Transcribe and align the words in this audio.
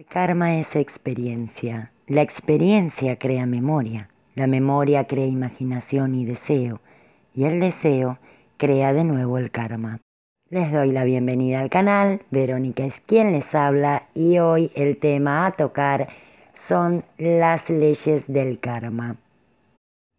El 0.00 0.06
karma 0.06 0.56
es 0.56 0.76
experiencia. 0.76 1.92
La 2.06 2.22
experiencia 2.22 3.18
crea 3.18 3.44
memoria. 3.44 4.08
La 4.34 4.46
memoria 4.46 5.04
crea 5.04 5.26
imaginación 5.26 6.14
y 6.14 6.24
deseo. 6.24 6.80
Y 7.34 7.44
el 7.44 7.60
deseo 7.60 8.18
crea 8.56 8.94
de 8.94 9.04
nuevo 9.04 9.36
el 9.36 9.50
karma. 9.50 10.00
Les 10.48 10.72
doy 10.72 10.92
la 10.92 11.04
bienvenida 11.04 11.60
al 11.60 11.68
canal. 11.68 12.22
Verónica 12.30 12.82
es 12.82 13.00
quien 13.00 13.32
les 13.32 13.54
habla 13.54 14.04
y 14.14 14.38
hoy 14.38 14.70
el 14.74 14.96
tema 14.96 15.44
a 15.44 15.52
tocar 15.52 16.08
son 16.54 17.04
las 17.18 17.68
leyes 17.68 18.24
del 18.26 18.58
karma. 18.58 19.16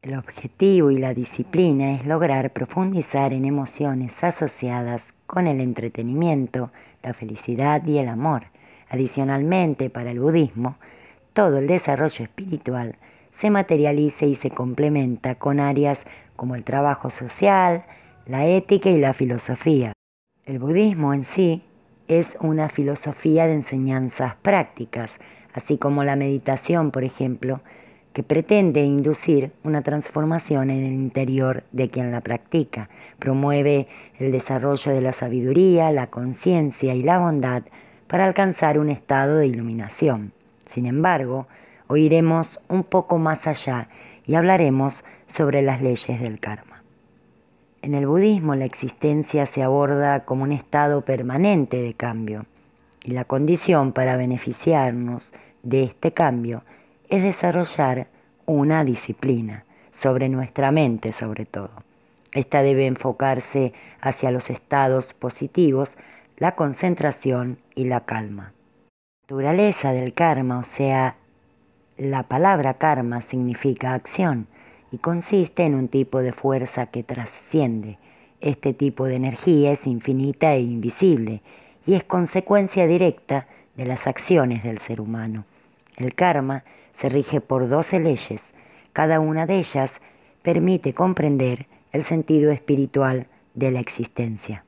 El 0.04 0.16
objetivo 0.16 0.92
y 0.92 1.00
la 1.00 1.16
disciplina 1.16 1.94
es 1.94 2.06
lograr 2.06 2.54
profundizar 2.54 3.34
en 3.34 3.46
emociones 3.46 4.24
asociadas 4.24 5.16
con 5.26 5.48
el 5.48 5.60
entretenimiento, 5.60 6.70
la 7.02 7.16
felicidad 7.16 7.84
y 7.88 7.98
el 7.98 8.10
amor. 8.10 8.51
Adicionalmente, 8.92 9.90
para 9.90 10.12
el 10.12 10.20
budismo, 10.20 10.76
todo 11.32 11.60
el 11.60 11.68
desarrollo 11.68 12.26
espiritual 12.26 12.98
se 13.32 13.50
materializa 13.50 14.26
y 14.26 14.36
se 14.36 14.52
complementa 14.52 15.36
con 15.36 15.62
áreas 15.62 16.04
como 16.36 16.56
el 16.56 16.66
trabajo 16.66 17.10
social, 17.10 17.86
la 18.26 18.46
ética 18.46 18.90
y 18.90 19.00
la 19.00 19.14
filosofía. 19.14 19.94
El 20.46 20.60
budismo 20.60 21.14
en 21.14 21.24
sí 21.24 21.64
es 22.10 22.36
una 22.42 22.68
filosofía 22.68 23.48
de 23.48 23.54
enseñanzas 23.54 24.36
prácticas, 24.36 25.20
así 25.54 25.78
como 25.78 26.04
la 26.04 26.18
meditación, 26.18 26.92
por 26.92 27.06
ejemplo, 27.06 27.62
que 28.12 28.24
pretende 28.24 28.84
inducir 28.84 29.54
una 29.64 29.84
transformación 29.84 30.70
en 30.70 30.84
el 30.84 30.92
interior 30.92 31.64
de 31.72 31.88
quien 31.88 32.12
la 32.12 32.20
practica. 32.20 32.90
Promueve 33.20 33.88
el 34.20 34.34
desarrollo 34.34 34.92
de 34.92 35.00
la 35.00 35.14
sabiduría, 35.14 35.94
la 35.94 36.08
conciencia 36.08 36.94
y 36.94 37.04
la 37.04 37.20
bondad 37.20 37.64
para 38.12 38.26
alcanzar 38.26 38.78
un 38.78 38.90
estado 38.90 39.38
de 39.38 39.48
iluminación. 39.48 40.34
Sin 40.66 40.86
embargo, 40.86 41.48
hoy 41.88 42.08
iremos 42.08 42.60
un 42.68 42.84
poco 42.84 43.18
más 43.18 43.48
allá 43.48 43.88
y 44.26 44.36
hablaremos 44.36 45.06
sobre 45.28 45.62
las 45.62 45.82
leyes 45.82 46.20
del 46.20 46.38
karma. 46.42 46.84
En 47.82 47.96
el 47.96 48.06
budismo 48.08 48.54
la 48.56 48.66
existencia 48.66 49.46
se 49.46 49.64
aborda 49.64 50.26
como 50.26 50.44
un 50.44 50.52
estado 50.52 51.06
permanente 51.06 51.82
de 51.82 51.94
cambio 51.94 52.48
y 53.02 53.12
la 53.12 53.24
condición 53.24 53.94
para 53.94 54.18
beneficiarnos 54.18 55.32
de 55.64 55.84
este 55.84 56.12
cambio 56.12 56.66
es 57.08 57.24
desarrollar 57.24 58.08
una 58.46 58.84
disciplina 58.84 59.64
sobre 59.92 60.28
nuestra 60.28 60.74
mente 60.74 61.14
sobre 61.14 61.46
todo. 61.46 61.72
Esta 62.34 62.62
debe 62.62 62.88
enfocarse 62.88 63.72
hacia 64.02 64.32
los 64.32 64.50
estados 64.50 65.14
positivos, 65.14 65.96
la 66.42 66.56
concentración 66.56 67.60
y 67.76 67.86
la 67.86 68.04
calma. 68.04 68.56
Naturaleza 69.26 69.94
del 69.94 70.16
karma, 70.16 70.58
o 70.58 70.64
sea, 70.64 71.18
la 71.98 72.24
palabra 72.24 72.80
karma 72.80 73.22
significa 73.22 73.94
acción 73.94 74.48
y 74.92 74.98
consiste 74.98 75.66
en 75.66 75.76
un 75.76 75.88
tipo 75.88 76.18
de 76.18 76.32
fuerza 76.32 76.88
que 76.88 77.04
trasciende. 77.04 78.00
Este 78.40 78.74
tipo 78.74 79.06
de 79.06 79.18
energía 79.18 79.72
es 79.72 79.86
infinita 79.86 80.56
e 80.56 80.62
invisible 80.62 81.44
y 81.86 81.94
es 81.94 82.04
consecuencia 82.04 82.88
directa 82.88 83.46
de 83.76 83.86
las 83.86 84.08
acciones 84.08 84.64
del 84.64 84.80
ser 84.80 85.00
humano. 85.00 85.46
El 85.96 86.16
karma 86.16 86.64
se 86.92 87.08
rige 87.10 87.40
por 87.40 87.70
doce 87.70 88.00
leyes. 88.00 88.56
Cada 88.94 89.20
una 89.20 89.46
de 89.46 89.60
ellas 89.60 90.02
permite 90.42 90.96
comprender 90.96 91.68
el 91.92 92.04
sentido 92.04 92.50
espiritual 92.50 93.28
de 93.54 93.70
la 93.70 93.80
existencia. 93.80 94.66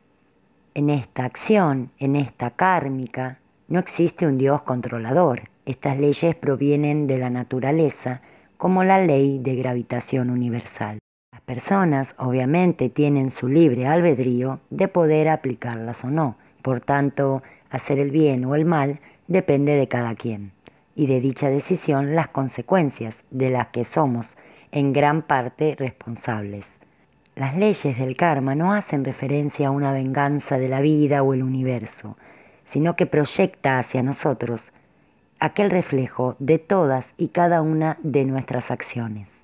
En 0.76 0.90
esta 0.90 1.26
acción, 1.26 1.92
en 2.00 2.16
esta 2.16 2.50
kármica, 2.50 3.38
no 3.68 3.78
existe 3.78 4.26
un 4.26 4.40
Dios 4.40 4.64
controlador. 4.64 5.52
Estas 5.68 6.00
leyes 6.00 6.36
provienen 6.36 7.06
de 7.06 7.20
la 7.20 7.30
naturaleza 7.30 8.22
como 8.58 8.84
la 8.84 9.00
ley 9.00 9.38
de 9.38 9.56
gravitación 9.56 10.32
universal. 10.32 10.98
Las 11.32 11.42
personas 11.42 12.16
obviamente 12.18 12.90
tienen 12.90 13.30
su 13.30 13.48
libre 13.50 13.86
albedrío 13.86 14.62
de 14.72 14.88
poder 14.88 15.30
aplicarlas 15.30 16.04
o 16.06 16.10
no. 16.10 16.38
Por 16.64 16.80
tanto, 16.80 17.44
hacer 17.70 18.00
el 18.00 18.10
bien 18.10 18.44
o 18.46 18.56
el 18.56 18.66
mal 18.66 19.00
depende 19.28 19.76
de 19.76 19.88
cada 19.88 20.16
quien 20.16 20.54
y 20.96 21.06
de 21.06 21.22
dicha 21.22 21.50
decisión 21.50 22.16
las 22.16 22.30
consecuencias 22.30 23.26
de 23.30 23.52
las 23.52 23.68
que 23.68 23.84
somos 23.84 24.38
en 24.72 24.92
gran 24.92 25.22
parte 25.22 25.76
responsables. 25.78 26.80
Las 27.36 27.58
leyes 27.58 27.98
del 27.98 28.16
karma 28.16 28.54
no 28.54 28.74
hacen 28.74 29.04
referencia 29.04 29.68
a 29.68 29.72
una 29.72 29.92
venganza 29.92 30.60
de 30.60 30.70
la 30.70 30.82
vida 30.82 31.24
o 31.24 31.34
el 31.34 31.42
universo, 31.42 32.16
sino 32.64 32.96
que 32.96 33.08
proyecta 33.08 33.80
hacia 33.80 34.04
nosotros 34.04 34.72
aquel 35.40 35.72
reflejo 35.72 36.36
de 36.40 36.60
todas 36.60 37.16
y 37.18 37.30
cada 37.30 37.62
una 37.62 37.98
de 38.04 38.24
nuestras 38.26 38.72
acciones. 38.72 39.44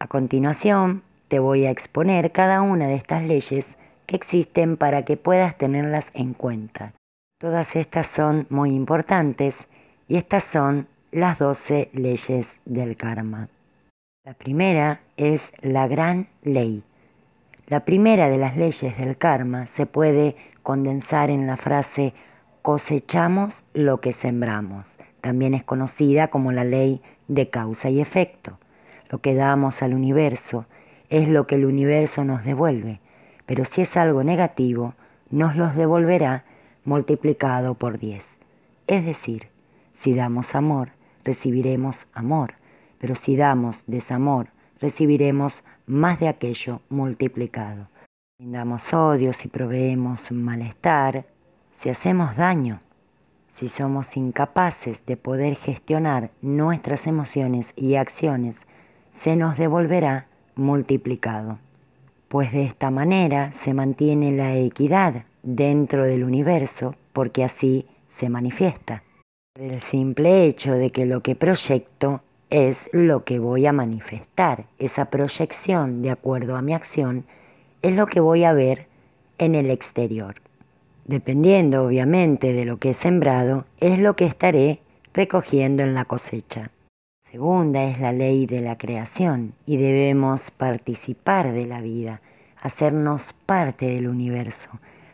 A 0.00 0.08
continuación, 0.08 1.02
te 1.28 1.38
voy 1.38 1.66
a 1.66 1.70
exponer 1.70 2.32
cada 2.32 2.62
una 2.62 2.88
de 2.88 2.94
estas 2.94 3.22
leyes 3.22 3.76
que 4.06 4.16
existen 4.16 4.76
para 4.76 5.04
que 5.04 5.16
puedas 5.16 5.56
tenerlas 5.56 6.10
en 6.14 6.34
cuenta. 6.34 6.94
Todas 7.38 7.76
estas 7.76 8.08
son 8.08 8.46
muy 8.50 8.74
importantes 8.74 9.68
y 10.08 10.16
estas 10.16 10.42
son 10.42 10.88
las 11.12 11.38
doce 11.38 11.90
leyes 11.92 12.58
del 12.64 12.96
karma. 12.96 13.48
La 14.24 14.34
primera 14.34 15.00
es 15.16 15.52
la 15.60 15.86
gran 15.86 16.28
ley. 16.42 16.82
La 17.70 17.84
primera 17.84 18.28
de 18.28 18.36
las 18.36 18.56
leyes 18.56 18.98
del 18.98 19.16
karma 19.16 19.68
se 19.68 19.86
puede 19.86 20.34
condensar 20.64 21.30
en 21.30 21.46
la 21.46 21.56
frase 21.56 22.14
cosechamos 22.62 23.62
lo 23.74 24.00
que 24.00 24.12
sembramos. 24.12 24.98
También 25.20 25.54
es 25.54 25.62
conocida 25.62 26.30
como 26.30 26.50
la 26.50 26.64
ley 26.64 27.00
de 27.28 27.48
causa 27.48 27.88
y 27.88 28.00
efecto. 28.00 28.58
Lo 29.08 29.18
que 29.18 29.36
damos 29.36 29.82
al 29.82 29.94
universo 29.94 30.66
es 31.10 31.28
lo 31.28 31.46
que 31.46 31.54
el 31.54 31.64
universo 31.64 32.24
nos 32.24 32.42
devuelve, 32.42 32.98
pero 33.46 33.64
si 33.64 33.82
es 33.82 33.96
algo 33.96 34.24
negativo, 34.24 34.94
nos 35.30 35.54
los 35.54 35.76
devolverá 35.76 36.42
multiplicado 36.84 37.74
por 37.74 38.00
10. 38.00 38.40
Es 38.88 39.04
decir, 39.04 39.46
si 39.94 40.16
damos 40.16 40.56
amor, 40.56 40.90
recibiremos 41.22 42.08
amor, 42.14 42.54
pero 42.98 43.14
si 43.14 43.36
damos 43.36 43.84
desamor, 43.86 44.48
recibiremos 44.80 45.62
más 45.86 46.18
de 46.20 46.28
aquello 46.28 46.80
multiplicado. 46.88 47.88
Si 48.38 48.50
damos 48.50 48.92
odio, 48.94 49.32
si 49.32 49.48
proveemos 49.48 50.32
malestar, 50.32 51.26
si 51.72 51.90
hacemos 51.90 52.36
daño, 52.36 52.80
si 53.50 53.68
somos 53.68 54.16
incapaces 54.16 55.04
de 55.06 55.16
poder 55.16 55.56
gestionar 55.56 56.30
nuestras 56.40 57.06
emociones 57.06 57.72
y 57.76 57.96
acciones, 57.96 58.66
se 59.10 59.36
nos 59.36 59.58
devolverá 59.58 60.26
multiplicado. 60.54 61.58
Pues 62.28 62.52
de 62.52 62.64
esta 62.64 62.90
manera 62.90 63.52
se 63.52 63.74
mantiene 63.74 64.32
la 64.32 64.54
equidad 64.54 65.24
dentro 65.42 66.04
del 66.04 66.24
universo 66.24 66.94
porque 67.12 67.44
así 67.44 67.86
se 68.08 68.28
manifiesta 68.28 69.02
el 69.60 69.80
simple 69.82 70.46
hecho 70.46 70.72
de 70.72 70.90
que 70.90 71.04
lo 71.04 71.22
que 71.22 71.34
proyecto 71.34 72.22
es 72.50 72.90
lo 72.92 73.24
que 73.24 73.38
voy 73.38 73.66
a 73.66 73.72
manifestar. 73.72 74.66
Esa 74.78 75.06
proyección, 75.06 76.02
de 76.02 76.10
acuerdo 76.10 76.56
a 76.56 76.62
mi 76.62 76.74
acción, 76.74 77.24
es 77.82 77.94
lo 77.94 78.06
que 78.06 78.20
voy 78.20 78.44
a 78.44 78.52
ver 78.52 78.86
en 79.38 79.54
el 79.54 79.70
exterior. 79.70 80.34
Dependiendo, 81.04 81.84
obviamente, 81.84 82.52
de 82.52 82.64
lo 82.64 82.78
que 82.78 82.90
he 82.90 82.94
sembrado, 82.94 83.64
es 83.80 83.98
lo 83.98 84.16
que 84.16 84.26
estaré 84.26 84.80
recogiendo 85.14 85.82
en 85.82 85.94
la 85.94 86.04
cosecha. 86.04 86.70
Segunda 87.22 87.84
es 87.84 88.00
la 88.00 88.12
ley 88.12 88.46
de 88.46 88.60
la 88.60 88.76
creación 88.76 89.54
y 89.64 89.76
debemos 89.76 90.50
participar 90.50 91.52
de 91.52 91.66
la 91.66 91.80
vida, 91.80 92.20
hacernos 92.60 93.32
parte 93.46 93.86
del 93.86 94.08
universo. 94.08 94.68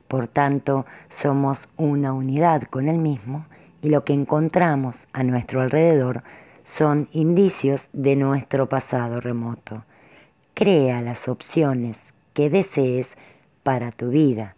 Por 0.08 0.26
tanto, 0.26 0.86
somos 1.08 1.68
una 1.76 2.12
unidad 2.12 2.62
con 2.62 2.88
el 2.88 2.98
mismo 2.98 3.46
y 3.82 3.90
lo 3.90 4.04
que 4.04 4.14
encontramos 4.14 5.06
a 5.12 5.22
nuestro 5.22 5.60
alrededor 5.60 6.22
son 6.66 7.08
indicios 7.12 7.90
de 7.92 8.16
nuestro 8.16 8.68
pasado 8.68 9.20
remoto. 9.20 9.84
Crea 10.52 11.00
las 11.00 11.28
opciones 11.28 12.12
que 12.34 12.50
desees 12.50 13.14
para 13.62 13.92
tu 13.92 14.08
vida. 14.08 14.56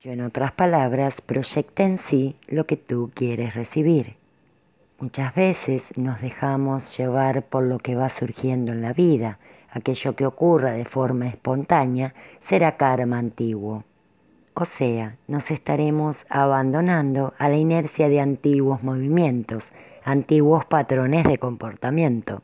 Yo 0.00 0.10
en 0.10 0.22
otras 0.22 0.50
palabras, 0.50 1.20
proyecta 1.20 1.84
en 1.84 1.98
sí 1.98 2.34
lo 2.48 2.66
que 2.66 2.76
tú 2.76 3.12
quieres 3.14 3.54
recibir. 3.54 4.16
Muchas 4.98 5.36
veces 5.36 5.96
nos 5.96 6.20
dejamos 6.20 6.96
llevar 6.98 7.44
por 7.44 7.62
lo 7.62 7.78
que 7.78 7.94
va 7.94 8.08
surgiendo 8.08 8.72
en 8.72 8.82
la 8.82 8.92
vida. 8.92 9.38
Aquello 9.70 10.16
que 10.16 10.26
ocurra 10.26 10.72
de 10.72 10.84
forma 10.84 11.28
espontánea 11.28 12.12
será 12.40 12.76
karma 12.76 13.18
antiguo. 13.18 13.84
O 14.54 14.64
sea, 14.64 15.16
nos 15.28 15.52
estaremos 15.52 16.26
abandonando 16.28 17.34
a 17.38 17.48
la 17.48 17.56
inercia 17.56 18.08
de 18.08 18.20
antiguos 18.20 18.82
movimientos, 18.82 19.70
antiguos 20.06 20.64
patrones 20.64 21.24
de 21.24 21.36
comportamiento. 21.36 22.42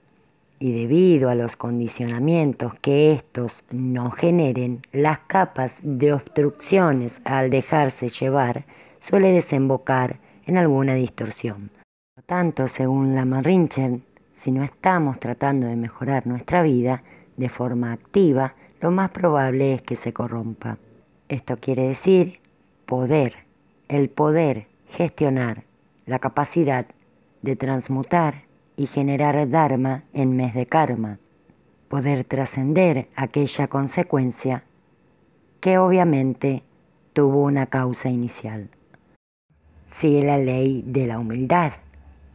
Y 0.58 0.72
debido 0.72 1.30
a 1.30 1.36
los 1.36 1.56
condicionamientos 1.56 2.74
que 2.80 3.12
estos 3.12 3.62
no 3.70 4.10
generen, 4.10 4.82
las 4.90 5.20
capas 5.20 5.78
de 5.82 6.12
obstrucciones 6.12 7.22
al 7.24 7.50
dejarse 7.50 8.08
llevar 8.08 8.64
suele 8.98 9.30
desembocar 9.30 10.18
en 10.44 10.58
alguna 10.58 10.94
distorsión. 10.94 11.70
Por 12.16 12.24
tanto, 12.24 12.66
según 12.66 13.14
la 13.14 13.24
Rinchen, 13.40 14.02
si 14.34 14.50
no 14.50 14.64
estamos 14.64 15.20
tratando 15.20 15.68
de 15.68 15.76
mejorar 15.76 16.26
nuestra 16.26 16.62
vida 16.62 17.04
de 17.36 17.48
forma 17.48 17.92
activa, 17.92 18.54
lo 18.80 18.90
más 18.90 19.10
probable 19.10 19.74
es 19.74 19.82
que 19.82 19.94
se 19.94 20.12
corrompa. 20.12 20.78
Esto 21.28 21.58
quiere 21.58 21.86
decir 21.86 22.40
poder, 22.86 23.36
el 23.88 24.10
poder 24.10 24.66
gestionar 24.88 25.62
la 26.06 26.18
capacidad 26.18 26.86
de 27.42 27.56
transmutar 27.56 28.44
y 28.76 28.86
generar 28.86 29.48
dharma 29.50 30.04
en 30.12 30.36
mes 30.36 30.54
de 30.54 30.66
karma, 30.66 31.18
poder 31.88 32.24
trascender 32.24 33.08
aquella 33.14 33.68
consecuencia 33.68 34.64
que 35.60 35.78
obviamente 35.78 36.62
tuvo 37.12 37.42
una 37.42 37.66
causa 37.66 38.08
inicial. 38.08 38.70
Sigue 39.86 40.24
la 40.24 40.38
ley 40.38 40.82
de 40.86 41.06
la 41.06 41.18
humildad. 41.18 41.72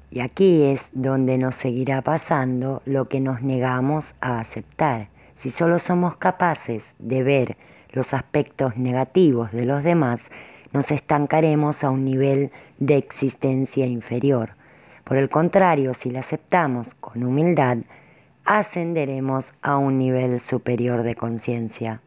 Y 0.10 0.22
aquí 0.22 0.64
es 0.64 0.90
donde 0.94 1.38
nos 1.38 1.56
seguirá 1.56 2.02
pasando 2.02 2.82
lo 2.86 3.10
que 3.10 3.20
nos 3.20 3.42
negamos 3.42 4.16
a 4.22 4.40
aceptar. 4.40 5.10
Si 5.36 5.52
solo 5.52 5.80
somos 5.80 6.16
capaces 6.16 6.96
de 7.00 7.24
ver 7.24 7.58
los 7.92 8.14
aspectos 8.14 8.78
negativos 8.78 9.52
de 9.52 9.66
los 9.66 9.84
demás, 9.84 10.30
nos 10.72 10.92
estancaremos 10.92 11.84
a 11.84 11.90
un 11.90 12.06
nivel 12.06 12.52
de 12.80 12.98
existencia 12.98 13.86
inferior. 13.86 14.52
Por 15.08 15.16
el 15.16 15.30
contrario, 15.30 15.94
si 15.94 16.12
la 16.12 16.20
aceptamos 16.20 16.94
con 16.94 17.24
humildad, 17.24 17.78
ascenderemos 18.44 19.54
a 19.62 19.78
un 19.78 19.98
nivel 19.98 20.42
superior 20.42 21.04
de 21.04 21.16
conciencia. 21.16 22.02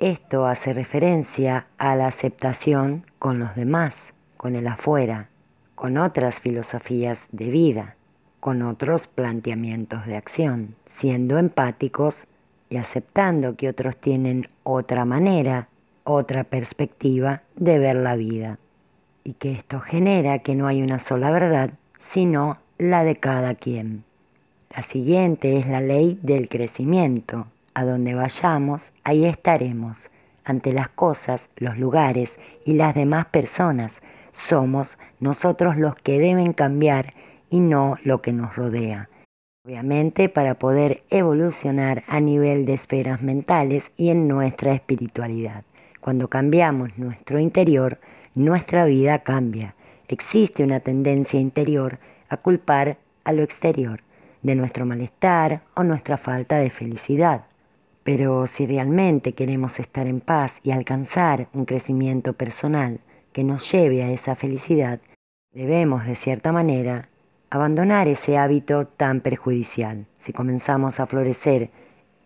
Esto 0.00 0.46
hace 0.46 0.72
referencia 0.72 1.68
a 1.78 1.94
la 1.94 2.08
aceptación 2.08 3.06
con 3.20 3.38
los 3.38 3.54
demás, 3.54 4.12
con 4.36 4.56
el 4.56 4.66
afuera, 4.66 5.28
con 5.76 5.96
otras 5.98 6.40
filosofías 6.40 7.28
de 7.30 7.48
vida, 7.48 7.94
con 8.40 8.62
otros 8.62 9.06
planteamientos 9.06 10.04
de 10.06 10.16
acción, 10.16 10.74
siendo 10.84 11.38
empáticos 11.38 12.26
y 12.68 12.76
aceptando 12.78 13.54
que 13.54 13.68
otros 13.68 13.96
tienen 13.96 14.48
otra 14.64 15.04
manera, 15.04 15.68
otra 16.02 16.42
perspectiva 16.42 17.42
de 17.54 17.78
ver 17.78 17.94
la 17.94 18.16
vida, 18.16 18.58
y 19.22 19.34
que 19.34 19.52
esto 19.52 19.78
genera 19.78 20.40
que 20.40 20.56
no 20.56 20.66
hay 20.66 20.82
una 20.82 20.98
sola 20.98 21.30
verdad, 21.30 21.74
sino 22.02 22.58
la 22.78 23.04
de 23.04 23.16
cada 23.16 23.54
quien. 23.54 24.04
La 24.74 24.82
siguiente 24.82 25.56
es 25.56 25.68
la 25.68 25.80
ley 25.80 26.18
del 26.20 26.48
crecimiento. 26.48 27.46
A 27.74 27.84
donde 27.84 28.14
vayamos, 28.14 28.92
ahí 29.04 29.24
estaremos, 29.24 30.10
ante 30.44 30.72
las 30.72 30.88
cosas, 30.88 31.48
los 31.56 31.78
lugares 31.78 32.38
y 32.66 32.74
las 32.74 32.94
demás 32.94 33.26
personas, 33.26 34.02
somos 34.32 34.98
nosotros 35.20 35.76
los 35.76 35.94
que 35.94 36.18
deben 36.18 36.52
cambiar 36.52 37.14
y 37.50 37.60
no 37.60 37.96
lo 38.02 38.20
que 38.20 38.32
nos 38.32 38.56
rodea. 38.56 39.08
Obviamente 39.64 40.28
para 40.28 40.54
poder 40.54 41.04
evolucionar 41.08 42.02
a 42.08 42.20
nivel 42.20 42.66
de 42.66 42.74
esferas 42.74 43.22
mentales 43.22 43.92
y 43.96 44.10
en 44.10 44.26
nuestra 44.26 44.72
espiritualidad. 44.72 45.64
Cuando 46.00 46.28
cambiamos 46.28 46.98
nuestro 46.98 47.38
interior, 47.38 48.00
nuestra 48.34 48.86
vida 48.86 49.20
cambia. 49.20 49.76
Existe 50.12 50.62
una 50.62 50.80
tendencia 50.80 51.40
interior 51.40 51.98
a 52.28 52.36
culpar 52.36 52.98
a 53.24 53.32
lo 53.32 53.42
exterior 53.42 54.02
de 54.42 54.54
nuestro 54.54 54.84
malestar 54.84 55.62
o 55.74 55.84
nuestra 55.84 56.18
falta 56.18 56.58
de 56.58 56.68
felicidad. 56.68 57.46
Pero 58.04 58.46
si 58.46 58.66
realmente 58.66 59.32
queremos 59.32 59.80
estar 59.80 60.06
en 60.06 60.20
paz 60.20 60.60
y 60.62 60.70
alcanzar 60.70 61.48
un 61.54 61.64
crecimiento 61.64 62.34
personal, 62.34 63.00
que 63.32 63.42
nos 63.42 63.72
lleve 63.72 64.02
a 64.02 64.10
esa 64.10 64.34
felicidad, 64.34 65.00
debemos, 65.50 66.04
de 66.04 66.14
cierta 66.14 66.52
manera, 66.52 67.08
abandonar 67.48 68.06
ese 68.06 68.36
hábito 68.36 68.86
tan 68.86 69.22
perjudicial. 69.22 70.04
Si 70.18 70.34
comenzamos 70.34 71.00
a 71.00 71.06
florecer 71.06 71.70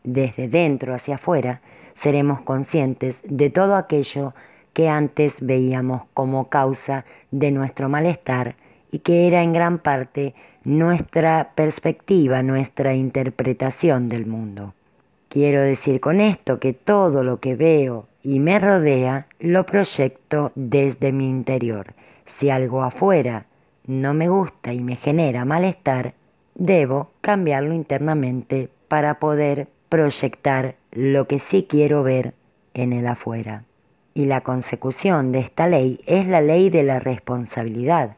desde 0.03 0.49
dentro 0.49 0.93
hacia 0.93 1.15
afuera, 1.15 1.61
seremos 1.95 2.41
conscientes 2.41 3.23
de 3.23 3.49
todo 3.49 3.77
aquello 3.77 4.35
que 4.77 4.91
antes 4.91 5.39
veíamos 5.41 6.03
como 6.13 6.51
causa 6.51 7.07
de 7.31 7.51
nuestro 7.51 7.89
malestar 7.89 8.57
y 8.93 8.99
que 8.99 9.27
era 9.27 9.43
en 9.43 9.55
gran 9.55 9.79
parte 9.79 10.35
nuestra 10.65 11.53
perspectiva, 11.55 12.43
nuestra 12.43 12.93
interpretación 12.93 14.09
del 14.09 14.27
mundo. 14.27 14.75
Quiero 15.31 15.63
decir 15.63 15.99
con 16.01 16.21
esto 16.21 16.61
que 16.61 16.75
todo 16.75 17.25
lo 17.25 17.41
que 17.41 17.57
veo 17.57 18.07
y 18.23 18.39
me 18.39 18.59
rodea 18.59 19.29
lo 19.41 19.65
proyecto 19.65 20.53
desde 20.57 21.11
mi 21.11 21.31
interior. 21.31 21.95
Si 22.27 22.51
algo 22.51 22.83
afuera 22.83 23.47
no 23.87 24.13
me 24.13 24.29
gusta 24.29 24.75
y 24.75 24.81
me 24.81 24.97
genera 24.97 25.47
malestar, 25.47 26.13
debo 26.55 27.13
cambiarlo 27.23 27.73
internamente 27.73 28.69
para 28.89 29.21
poder 29.21 29.69
proyectar 29.89 30.75
lo 30.93 31.27
que 31.27 31.39
sí 31.39 31.67
quiero 31.67 32.03
ver 32.03 32.35
en 32.75 32.93
el 32.93 33.07
afuera. 33.07 33.65
Y 34.17 34.25
la 34.25 34.41
consecución 34.41 35.31
de 35.31 35.41
esta 35.41 35.69
ley 35.69 36.01
es 36.07 36.27
la 36.27 36.41
ley 36.41 36.71
de 36.71 36.83
la 36.83 36.99
responsabilidad. 36.99 38.17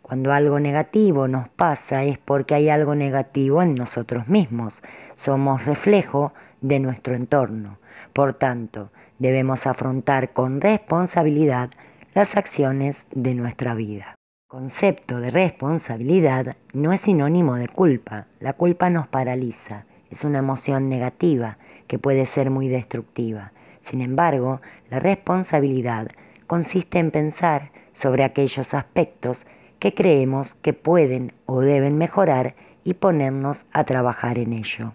Cuando 0.00 0.32
algo 0.32 0.60
negativo 0.60 1.26
nos 1.26 1.48
pasa 1.48 2.04
es 2.04 2.18
porque 2.18 2.54
hay 2.54 2.68
algo 2.68 2.94
negativo 2.94 3.60
en 3.60 3.74
nosotros 3.74 4.28
mismos. 4.28 4.80
Somos 5.16 5.66
reflejo 5.66 6.32
de 6.60 6.78
nuestro 6.78 7.16
entorno. 7.16 7.78
Por 8.12 8.34
tanto, 8.34 8.92
debemos 9.18 9.66
afrontar 9.66 10.32
con 10.32 10.60
responsabilidad 10.60 11.70
las 12.14 12.36
acciones 12.36 13.08
de 13.10 13.34
nuestra 13.34 13.74
vida. 13.74 14.14
El 14.14 14.60
concepto 14.60 15.18
de 15.18 15.32
responsabilidad 15.32 16.58
no 16.74 16.92
es 16.92 17.00
sinónimo 17.00 17.56
de 17.56 17.66
culpa. 17.66 18.28
La 18.38 18.52
culpa 18.52 18.88
nos 18.88 19.08
paraliza. 19.08 19.84
Es 20.10 20.22
una 20.22 20.38
emoción 20.38 20.88
negativa 20.88 21.58
que 21.88 21.98
puede 21.98 22.24
ser 22.26 22.50
muy 22.50 22.68
destructiva. 22.68 23.50
Sin 23.80 24.00
embargo, 24.00 24.60
la 24.90 24.98
responsabilidad 24.98 26.08
consiste 26.46 26.98
en 26.98 27.10
pensar 27.10 27.70
sobre 27.92 28.24
aquellos 28.24 28.74
aspectos 28.74 29.46
que 29.78 29.94
creemos 29.94 30.54
que 30.56 30.72
pueden 30.72 31.32
o 31.46 31.60
deben 31.60 31.96
mejorar 31.96 32.54
y 32.84 32.94
ponernos 32.94 33.66
a 33.72 33.84
trabajar 33.84 34.38
en 34.38 34.52
ello. 34.52 34.92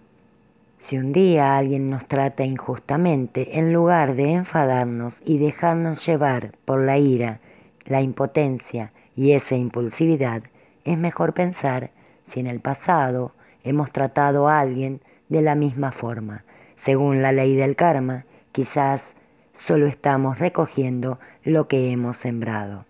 Si 0.78 0.98
un 0.98 1.12
día 1.12 1.56
alguien 1.56 1.90
nos 1.90 2.06
trata 2.06 2.44
injustamente, 2.44 3.58
en 3.58 3.72
lugar 3.72 4.14
de 4.14 4.32
enfadarnos 4.34 5.20
y 5.24 5.38
dejarnos 5.38 6.06
llevar 6.06 6.52
por 6.64 6.84
la 6.84 6.98
ira, 6.98 7.40
la 7.86 8.02
impotencia 8.02 8.92
y 9.16 9.32
esa 9.32 9.56
impulsividad, 9.56 10.42
es 10.84 10.98
mejor 10.98 11.34
pensar 11.34 11.90
si 12.22 12.38
en 12.38 12.46
el 12.46 12.60
pasado 12.60 13.32
hemos 13.64 13.90
tratado 13.90 14.48
a 14.48 14.60
alguien 14.60 15.00
de 15.28 15.42
la 15.42 15.56
misma 15.56 15.90
forma. 15.90 16.44
Según 16.76 17.22
la 17.22 17.32
ley 17.32 17.56
del 17.56 17.74
karma, 17.74 18.26
quizás 18.56 19.12
solo 19.52 19.86
estamos 19.86 20.38
recogiendo 20.38 21.18
lo 21.44 21.68
que 21.68 21.90
hemos 21.90 22.16
sembrado. 22.16 22.86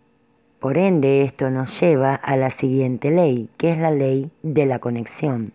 Por 0.61 0.79
ende, 0.79 1.23
esto 1.23 1.51
nos 1.51 1.81
lleva 1.81 2.15
a 2.15 2.37
la 2.37 2.51
siguiente 2.51 3.11
ley, 3.11 3.49
que 3.57 3.73
es 3.73 3.79
la 3.79 3.91
ley 3.91 4.31
de 4.45 4.65
la 4.65 4.79
conexión. 4.79 5.53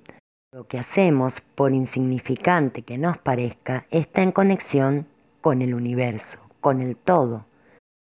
Lo 0.53 0.67
que 0.67 0.77
hacemos, 0.77 1.39
por 1.39 1.71
insignificante 1.71 2.81
que 2.81 2.97
nos 2.97 3.19
parezca, 3.19 3.85
está 3.89 4.21
en 4.21 4.33
conexión 4.33 5.07
con 5.39 5.61
el 5.61 5.73
universo, 5.73 6.39
con 6.59 6.81
el 6.81 6.97
todo. 6.97 7.45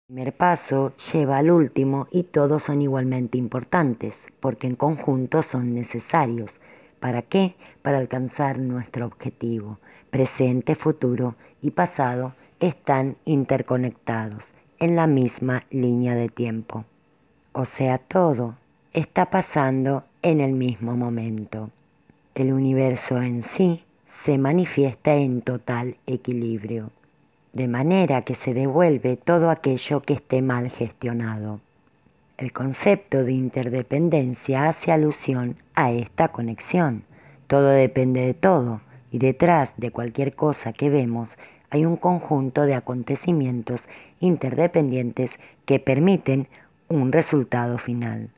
El 0.08 0.14
primer 0.14 0.34
paso 0.34 0.94
lleva 1.12 1.36
al 1.36 1.50
último 1.50 2.08
y 2.10 2.22
todos 2.22 2.62
son 2.62 2.80
igualmente 2.80 3.36
importantes, 3.36 4.24
porque 4.40 4.66
en 4.66 4.76
conjunto 4.76 5.42
son 5.42 5.74
necesarios. 5.74 6.58
¿Para 7.00 7.20
qué? 7.20 7.54
Para 7.82 7.98
alcanzar 7.98 8.58
nuestro 8.58 9.04
objetivo. 9.04 9.78
Presente, 10.10 10.74
futuro 10.74 11.34
y 11.60 11.70
pasado 11.72 12.32
están 12.60 13.16
interconectados 13.26 14.54
en 14.78 14.96
la 14.96 15.06
misma 15.06 15.64
línea 15.70 16.14
de 16.14 16.30
tiempo. 16.30 16.86
O 17.52 17.66
sea, 17.66 17.98
todo 17.98 18.54
está 18.94 19.28
pasando 19.28 20.04
en 20.22 20.40
el 20.40 20.54
mismo 20.54 20.96
momento. 20.96 21.70
El 22.34 22.54
universo 22.54 23.20
en 23.20 23.42
sí 23.42 23.84
se 24.06 24.38
manifiesta 24.38 25.14
en 25.14 25.42
total 25.42 25.98
equilibrio, 26.06 26.90
de 27.52 27.68
manera 27.68 28.22
que 28.22 28.34
se 28.34 28.54
devuelve 28.54 29.16
todo 29.16 29.50
aquello 29.50 30.00
que 30.00 30.14
esté 30.14 30.40
mal 30.40 30.70
gestionado. 30.70 31.60
El 32.38 32.54
concepto 32.54 33.24
de 33.24 33.32
interdependencia 33.32 34.68
hace 34.68 34.90
alusión 34.90 35.56
a 35.74 35.90
esta 35.90 36.28
conexión. 36.28 37.02
Todo 37.46 37.68
depende 37.68 38.22
de 38.22 38.34
todo 38.34 38.80
y 39.10 39.18
detrás 39.18 39.74
de 39.76 39.90
cualquier 39.90 40.34
cosa 40.34 40.72
que 40.72 40.90
vemos 40.90 41.36
hay 41.70 41.84
un 41.84 41.96
conjunto 41.96 42.62
de 42.62 42.74
acontecimientos 42.74 43.88
interdependientes 44.20 45.38
que 45.64 45.78
permiten 45.78 46.48
un 46.88 47.12
resultado 47.12 47.78
final. 47.78 48.30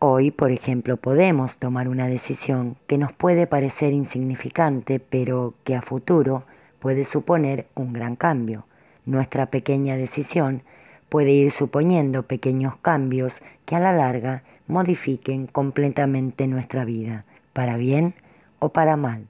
Hoy, 0.00 0.30
por 0.30 0.52
ejemplo, 0.52 0.96
podemos 0.96 1.58
tomar 1.58 1.88
una 1.88 2.06
decisión 2.06 2.76
que 2.86 2.98
nos 2.98 3.12
puede 3.12 3.46
parecer 3.46 3.92
insignificante, 3.92 5.00
pero 5.00 5.54
que 5.64 5.74
a 5.74 5.82
futuro 5.82 6.44
puede 6.78 7.04
suponer 7.04 7.66
un 7.74 7.92
gran 7.92 8.14
cambio. 8.14 8.66
Nuestra 9.06 9.46
pequeña 9.46 9.96
decisión 9.96 10.62
puede 11.08 11.30
ir 11.32 11.50
suponiendo 11.50 12.22
pequeños 12.24 12.76
cambios 12.76 13.40
que 13.64 13.74
a 13.74 13.80
la 13.80 13.92
larga 13.92 14.44
modifiquen 14.66 15.46
completamente 15.46 16.46
nuestra 16.46 16.84
vida, 16.84 17.24
para 17.52 17.76
bien 17.76 18.14
o 18.58 18.68
para 18.68 18.96
mal, 18.96 19.26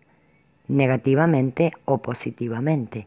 negativamente 0.69 1.73
o 1.85 1.99
positivamente. 1.99 3.07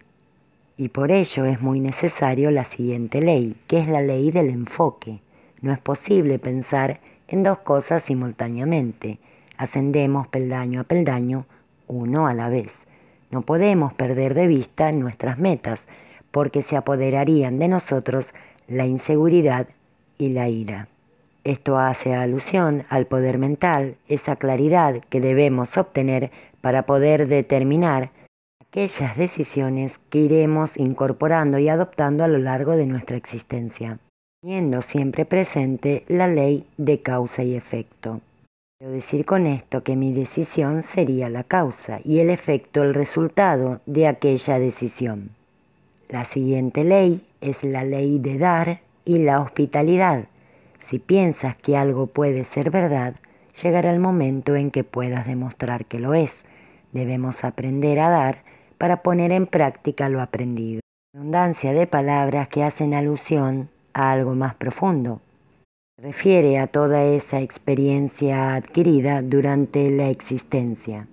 Y 0.78 0.90
por 0.90 1.12
ello 1.12 1.46
es 1.46 1.62
muy 1.62 1.80
necesario 1.80 2.50
la 2.52 2.66
siguiente 2.66 3.22
ley, 3.22 3.56
que 3.68 3.80
es 3.80 3.88
la 3.88 4.02
ley 4.02 4.32
del 4.32 4.50
enfoque. 4.50 5.20
No 5.62 5.72
es 5.72 5.80
posible 5.80 6.40
pensar 6.40 7.00
en 7.28 7.44
dos 7.44 7.60
cosas 7.60 8.04
simultáneamente. 8.04 9.20
Ascendemos 9.58 10.28
peldaño 10.28 10.82
a 10.82 10.84
peldaño, 10.86 11.46
uno 11.88 12.28
a 12.28 12.34
la 12.34 12.50
vez. 12.50 12.88
No 13.30 13.44
podemos 13.44 13.94
perder 13.94 14.34
de 14.34 14.48
vista 14.48 14.92
nuestras 14.92 15.38
metas, 15.40 15.88
porque 16.32 16.62
se 16.62 16.78
apoderarían 16.78 17.60
de 17.60 17.68
nosotros 17.68 18.34
la 18.68 18.86
inseguridad 18.86 19.68
y 20.18 20.30
la 20.30 20.50
ira. 20.50 20.88
Esto 21.44 21.78
hace 21.78 22.14
alusión 22.14 22.86
al 22.90 23.08
poder 23.08 23.38
mental, 23.38 23.96
esa 24.08 24.36
claridad 24.36 25.02
que 25.10 25.20
debemos 25.20 25.78
obtener 25.78 26.32
para 26.62 26.86
poder 26.86 27.28
determinar 27.28 28.12
aquellas 28.62 29.18
decisiones 29.18 30.00
que 30.10 30.20
iremos 30.20 30.78
incorporando 30.78 31.60
y 31.60 31.68
adoptando 31.68 32.24
a 32.24 32.28
lo 32.28 32.38
largo 32.38 32.78
de 32.78 32.88
nuestra 32.88 33.18
existencia, 33.18 34.00
teniendo 34.42 34.82
siempre 34.82 35.26
presente 35.26 36.06
la 36.08 36.28
ley 36.28 36.66
de 36.78 37.02
causa 37.02 37.44
y 37.44 37.56
efecto. 37.56 38.22
Quiero 38.80 38.94
decir 38.94 39.26
con 39.26 39.46
esto 39.46 39.84
que 39.84 39.96
mi 39.96 40.12
decisión 40.12 40.82
sería 40.82 41.30
la 41.30 41.44
causa 41.44 42.00
y 42.04 42.20
el 42.20 42.30
efecto 42.30 42.82
el 42.82 42.96
resultado 42.96 43.82
de 43.86 44.08
aquella 44.08 44.58
decisión. 44.58 45.30
La 46.10 46.26
siguiente 46.26 46.84
ley 46.84 47.22
es 47.42 47.64
la 47.64 47.84
ley 47.84 48.18
de 48.18 48.38
dar 48.38 48.82
y 49.06 49.20
la 49.20 49.40
hospitalidad. 49.40 50.26
Si 50.80 50.98
piensas 50.98 51.56
que 51.56 51.78
algo 51.78 52.08
puede 52.08 52.44
ser 52.44 52.72
verdad, 52.72 53.16
llegará 53.62 53.94
el 53.94 54.00
momento 54.00 54.56
en 54.56 54.72
que 54.72 54.84
puedas 54.84 55.28
demostrar 55.28 55.86
que 55.86 56.00
lo 56.00 56.14
es. 56.14 56.44
Debemos 56.92 57.44
aprender 57.44 58.00
a 58.00 58.10
dar 58.10 58.44
para 58.78 59.02
poner 59.04 59.32
en 59.32 59.48
práctica 59.48 60.10
lo 60.10 60.22
aprendido. 60.22 60.82
Abundancia 61.14 61.74
de 61.74 61.88
palabras 61.88 62.48
que 62.48 62.64
hacen 62.64 62.94
alusión 62.94 63.70
a 63.94 64.12
algo 64.12 64.34
más 64.36 64.56
profundo. 64.56 65.22
Refiere 65.98 66.58
a 66.58 66.68
toda 66.68 67.04
esa 67.04 67.42
experiencia 67.42 68.56
adquirida 68.56 69.22
durante 69.22 69.92
la 69.92 70.10
existencia, 70.10 71.08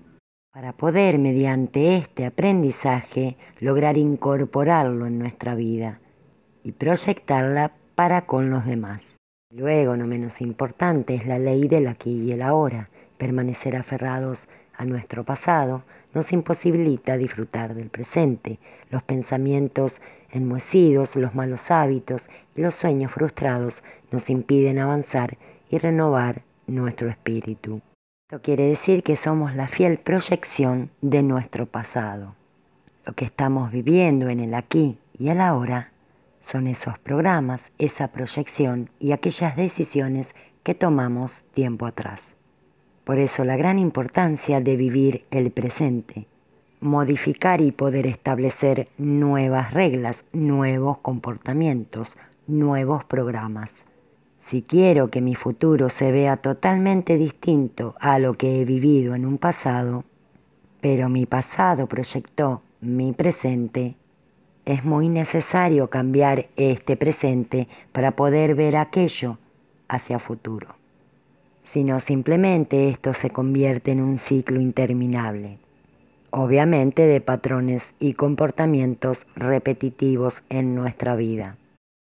para 0.53 0.73
poder 0.73 1.19
mediante 1.19 1.97
este 1.97 2.25
aprendizaje 2.25 3.37
lograr 3.61 3.99
incorporarlo 3.99 5.07
en 5.07 5.19
nuestra 5.19 5.55
vida 5.55 6.01
y 6.65 6.73
proyectarla 6.73 7.73
para 7.95 8.25
con 8.25 8.51
los 8.51 8.65
demás. 8.65 9.19
Luego, 9.51 9.97
no 9.97 10.07
menos 10.07 10.41
importante, 10.41 11.15
es 11.15 11.27
la 11.27 11.39
ley 11.39 11.69
del 11.69 11.87
aquí 11.87 12.23
y 12.23 12.33
el 12.33 12.43
ahora, 12.43 12.89
permanecer 13.19 13.77
aferrados 13.77 14.49
a 14.79 14.85
nuestro 14.85 15.25
pasado 15.25 15.83
nos 16.15 16.33
imposibilita 16.33 17.19
disfrutar 17.19 17.75
del 17.75 17.91
presente. 17.91 18.59
Los 18.91 19.03
pensamientos 19.03 20.01
enmohecidos, 20.31 21.17
los 21.17 21.35
malos 21.35 21.71
hábitos 21.71 22.29
y 22.57 22.63
los 22.63 22.75
sueños 22.75 23.13
frustrados 23.13 23.83
nos 24.11 24.31
impiden 24.31 24.79
avanzar 24.79 25.37
y 25.69 25.79
renovar 25.79 26.43
nuestro 26.67 27.11
espíritu. 27.11 27.83
Esto 28.31 28.41
quiere 28.41 28.69
decir 28.69 29.03
que 29.03 29.17
somos 29.17 29.55
la 29.55 29.69
fiel 29.69 29.99
proyección 29.99 30.91
de 31.01 31.23
nuestro 31.23 31.67
pasado. 31.67 32.35
Lo 33.05 33.15
que 33.15 33.25
estamos 33.25 33.73
viviendo 33.73 34.29
en 34.29 34.41
el 34.41 34.55
aquí 34.55 34.99
y 35.19 35.29
el 35.29 35.41
ahora 35.41 35.93
son 36.41 36.67
esos 36.67 36.99
programas, 36.99 37.73
esa 37.79 38.09
proyección 38.09 38.91
y 39.01 39.13
aquellas 39.13 39.57
decisiones 39.57 40.35
que 40.63 40.75
tomamos 40.75 41.45
tiempo 41.53 41.87
atrás. 41.87 42.38
Por 43.09 43.19
eso 43.19 43.43
la 43.43 43.57
gran 43.57 43.79
importancia 43.79 44.61
de 44.61 44.77
vivir 44.77 45.25
el 45.31 45.51
presente, 45.51 46.27
modificar 46.83 47.63
y 47.63 47.73
poder 47.73 48.07
establecer 48.07 48.89
nuevas 48.99 49.73
reglas, 49.73 50.27
nuevos 50.35 51.01
comportamientos, 51.01 52.19
nuevos 52.47 53.07
programas. 53.07 53.87
Si 54.41 54.61
quiero 54.61 55.09
que 55.09 55.23
mi 55.23 55.35
futuro 55.35 55.89
se 55.89 56.13
vea 56.13 56.37
totalmente 56.37 57.17
distinto 57.17 57.95
a 57.99 58.19
lo 58.19 58.35
que 58.35 58.61
he 58.61 58.67
vivido 58.67 59.15
en 59.15 59.25
un 59.25 59.39
pasado, 59.39 60.05
pero 60.83 61.09
mi 61.09 61.25
pasado 61.25 61.87
proyectó 61.87 62.61
mi 62.83 63.13
presente, 63.13 63.97
es 64.67 64.85
muy 64.85 65.09
necesario 65.09 65.89
cambiar 65.89 66.49
este 66.57 66.99
presente 66.99 67.69
para 67.91 68.11
poder 68.11 68.55
ver 68.55 68.77
aquello 68.77 69.39
hacia 69.89 70.19
futuro 70.19 70.78
sino 71.69 72.01
simplemente 72.01 72.89
esto 72.89 73.13
se 73.13 73.29
convierte 73.29 73.93
en 73.93 74.01
un 74.01 74.17
ciclo 74.17 74.59
interminable, 74.59 75.59
obviamente 76.31 77.03
de 77.03 77.21
patrones 77.21 77.93
y 78.01 78.15
comportamientos 78.15 79.27
repetitivos 79.37 80.43
en 80.49 80.75
nuestra 80.75 81.15
vida. 81.15 81.59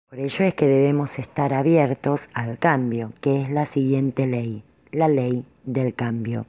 Por 0.08 0.20
ello 0.20 0.46
es 0.46 0.54
que 0.54 0.68
debemos 0.68 1.18
estar 1.18 1.52
abiertos 1.52 2.30
al 2.36 2.60
cambio, 2.60 3.12
que 3.22 3.42
es 3.42 3.50
la 3.50 3.66
siguiente 3.66 4.28
ley, 4.28 4.62
la 4.92 5.08
ley 5.08 5.44
del 5.64 5.96
cambio. 5.96 6.46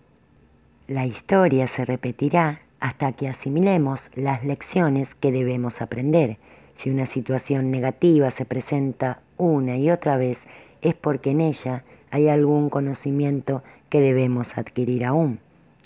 La 0.87 1.06
historia 1.06 1.68
se 1.68 1.87
repetirá 1.87 2.61
hasta 2.80 3.12
que 3.12 3.28
asimilemos 3.28 4.11
las 4.14 4.44
lecciones 4.44 5.14
que 5.14 5.32
debemos 5.32 5.80
aprender. 5.80 6.37
Si 6.75 6.90
una 6.90 7.06
situación 7.06 7.70
negativa 7.70 8.30
se 8.30 8.44
presenta 8.44 9.23
una 9.38 9.78
y 9.78 9.90
otra 9.90 10.18
vez, 10.18 10.44
es 10.82 10.94
porque 10.94 11.30
en 11.30 11.40
ella 11.40 11.82
hay 12.16 12.30
algún 12.30 12.70
conocimiento 12.70 13.62
que 13.90 14.00
debemos 14.00 14.56
adquirir 14.56 15.04
aún. 15.04 15.38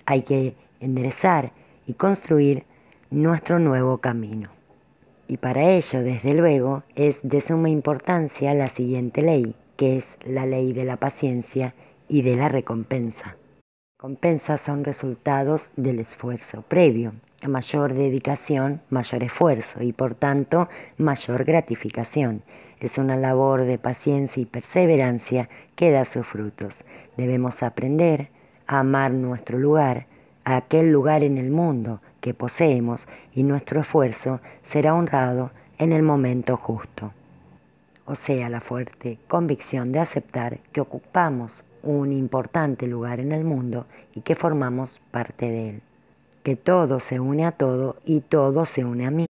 Hay 0.07 0.23
que 0.23 0.55
enderezar 0.79 1.51
y 1.89 1.95
construir 1.95 2.63
nuestro 3.11 3.59
nuevo 3.59 3.99
camino. 3.99 4.51
Y 5.27 5.39
para 5.39 5.71
ello, 5.71 6.05
desde 6.05 6.35
luego, 6.35 6.85
es 6.95 7.19
de 7.25 7.41
suma 7.41 7.69
importancia 7.69 8.55
la 8.55 8.69
siguiente 8.69 9.23
ley, 9.23 9.57
que 9.77 9.97
es 9.97 10.19
la 10.25 10.47
ley 10.47 10.73
de 10.73 10.85
la 10.85 10.99
paciencia 10.99 11.75
y 12.09 12.23
de 12.23 12.37
la 12.37 12.49
recompensa. 12.49 13.37
Recompensas 14.01 14.63
son 14.63 14.83
resultados 14.83 15.73
del 15.77 15.99
esfuerzo 15.99 16.63
previo. 16.63 17.13
A 17.43 17.49
mayor 17.49 17.93
dedicación, 17.93 18.81
mayor 18.89 19.23
esfuerzo 19.23 19.83
y 19.83 19.93
por 19.93 20.15
tanto 20.15 20.71
mayor 20.97 21.45
gratificación. 21.45 22.43
Es 22.81 22.97
una 22.97 23.19
labor 23.19 23.65
de 23.65 23.77
paciencia 23.77 24.43
y 24.43 24.47
perseverancia 24.47 25.51
que 25.77 25.91
da 25.91 26.07
sus 26.07 26.27
frutos. 26.27 26.77
Debemos 27.19 27.63
aprender 27.63 28.31
a 28.67 28.79
amar 28.79 29.11
nuestro 29.11 29.59
lugar, 29.59 30.07
a 30.45 30.57
aquel 30.57 30.91
lugar 30.91 31.23
en 31.23 31.37
el 31.37 31.51
mundo 31.51 32.01
que 32.23 32.33
poseemos 32.33 33.07
y 33.35 33.43
nuestro 33.43 33.83
esfuerzo 33.83 34.41
será 34.63 34.95
honrado 34.95 35.51
en 35.77 35.93
el 35.93 36.03
momento 36.03 36.57
justo. 36.57 37.13
O 38.07 38.15
sea, 38.15 38.49
la 38.49 38.63
fuerte 38.63 39.19
convicción 39.29 39.93
de 39.93 39.99
aceptar 39.99 40.59
que 40.73 40.81
ocupamos 40.81 41.65
un 41.83 42.13
importante 42.13 42.87
lugar 42.87 43.21
en 43.21 43.33
el 43.33 43.45
mundo 43.45 43.87
y 44.15 44.21
que 44.21 44.35
formamos 44.35 45.01
parte 45.11 45.49
de 45.49 45.71
él. 45.71 45.83
Que 46.43 46.57
todo 46.57 47.01
se 47.01 47.21
une 47.21 47.45
a 47.45 47.53
todo 47.53 47.97
y 48.05 48.21
todo 48.21 48.65
se 48.67 48.85
une 48.85 49.07
a 49.07 49.11
mí 49.11 49.27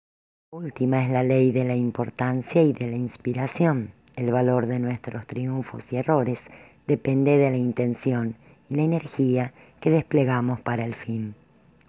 última 0.56 1.04
es 1.04 1.10
la 1.10 1.22
ley 1.22 1.52
de 1.52 1.66
la 1.66 1.76
importancia 1.76 2.64
y 2.64 2.72
de 2.72 2.88
la 2.88 2.96
inspiración. 2.96 3.92
El 4.16 4.32
valor 4.32 4.68
de 4.68 4.80
nuestros 4.80 5.28
triunfos 5.28 5.92
y 5.92 5.98
errores 5.98 6.50
depende 6.88 7.38
de 7.38 7.52
la 7.52 7.58
intención 7.58 8.38
y 8.70 8.76
la 8.76 8.84
energía 8.84 9.54
que 9.82 9.90
desplegamos 9.90 10.62
para 10.62 10.86
el 10.86 10.94
fin. 10.94 11.36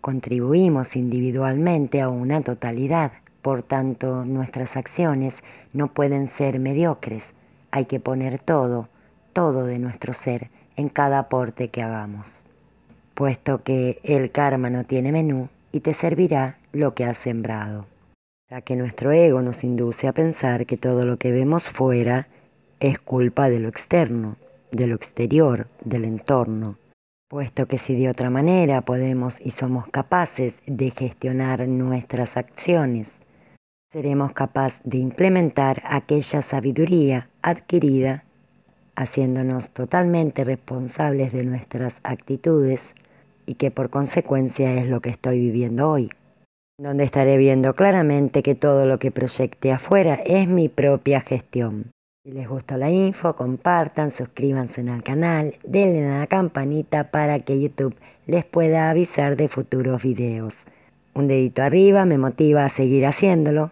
Contribuimos 0.01 0.97
individualmente 0.97 2.01
a 2.01 2.09
una 2.09 2.41
totalidad, 2.41 3.13
por 3.41 3.63
tanto 3.63 4.25
nuestras 4.25 4.77
acciones 4.77 5.45
no 5.73 5.87
pueden 5.87 6.27
ser 6.27 6.59
mediocres. 6.59 7.35
Hay 7.71 7.85
que 7.85 8.01
poner 8.01 8.41
todo, 8.41 8.89
todo 9.37 9.67
de 9.67 9.79
nuestro 9.79 10.15
ser 10.15 10.49
en 10.77 10.89
cada 10.89 11.19
aporte 11.19 11.69
que 11.69 11.83
hagamos, 11.83 12.47
puesto 13.13 13.63
que 13.63 14.01
el 14.03 14.31
karma 14.31 14.71
no 14.71 14.85
tiene 14.85 15.13
menú 15.13 15.51
y 15.73 15.81
te 15.81 15.93
servirá 15.93 16.57
lo 16.73 16.95
que 16.95 17.05
has 17.05 17.19
sembrado. 17.19 17.85
Ya 18.49 18.63
que 18.63 18.77
nuestro 18.77 19.13
ego 19.13 19.43
nos 19.43 19.63
induce 19.63 20.09
a 20.09 20.15
pensar 20.15 20.65
que 20.65 20.79
todo 20.79 21.05
lo 21.05 21.19
que 21.19 21.33
vemos 21.33 21.69
fuera 21.69 22.29
es 22.81 22.99
culpa 22.99 23.51
de 23.51 23.61
lo 23.61 23.69
externo, 23.69 24.37
de 24.73 24.87
lo 24.87 24.95
exterior, 24.95 25.67
del 25.85 26.07
entorno, 26.07 26.79
puesto 27.29 27.67
que 27.67 27.77
si 27.77 27.95
de 27.95 28.09
otra 28.09 28.31
manera 28.31 28.81
podemos 28.81 29.39
y 29.39 29.51
somos 29.51 29.87
capaces 29.89 30.63
de 30.67 30.93
gestionar 30.93 31.69
nuestras 31.69 32.39
acciones, 32.39 33.21
seremos 33.93 34.33
capaces 34.33 34.81
de 34.85 34.97
implementar 34.97 35.83
aquella 35.85 36.41
sabiduría 36.41 37.29
adquirida, 37.43 38.25
haciéndonos 38.97 39.71
totalmente 39.71 40.43
responsables 40.43 41.33
de 41.33 41.45
nuestras 41.45 42.01
actitudes 42.03 42.95
y 43.45 43.55
que 43.55 43.71
por 43.71 43.91
consecuencia 43.91 44.75
es 44.75 44.89
lo 44.89 45.01
que 45.01 45.11
estoy 45.11 45.39
viviendo 45.39 45.89
hoy. 45.89 46.11
donde 46.79 47.05
estaré 47.05 47.39
viendo 47.39 47.75
claramente 47.75 48.43
que 48.43 48.55
todo 48.55 48.85
lo 48.85 48.99
que 48.99 49.11
proyecte 49.11 49.73
afuera 49.73 50.21
es 50.27 50.47
mi 50.47 50.69
propia 50.69 51.23
gestión. 51.23 51.87
Si 52.23 52.33
les 52.33 52.47
gusta 52.47 52.77
la 52.77 52.91
info, 52.91 53.35
compartan, 53.35 54.11
suscríbanse 54.11 54.83
al 54.83 55.03
canal, 55.03 55.55
denle 55.65 56.07
a 56.07 56.19
la 56.19 56.27
campanita 56.27 57.11
para 57.11 57.41
que 57.41 57.59
YouTube 57.59 57.95
les 58.27 58.45
pueda 58.45 58.91
avisar 58.91 59.37
de 59.37 59.49
futuros 59.49 60.03
videos. 60.03 60.67
Un 61.15 61.29
dedito 61.29 61.63
arriba 61.63 62.05
me 62.05 62.19
motiva 62.19 62.67
a 62.67 62.69
seguir 62.69 63.07
haciéndolo 63.07 63.71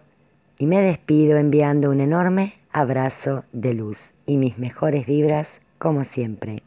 y 0.57 0.65
me 0.65 0.81
despido 0.81 1.37
enviando 1.37 1.91
un 1.91 2.01
enorme 2.01 2.53
abrazo 2.71 3.43
de 3.51 3.75
luz 3.75 4.14
y 4.25 4.37
mis 4.37 4.59
mejores 4.59 5.05
vibras 5.05 5.61
como 5.77 6.03
siempre. 6.03 6.61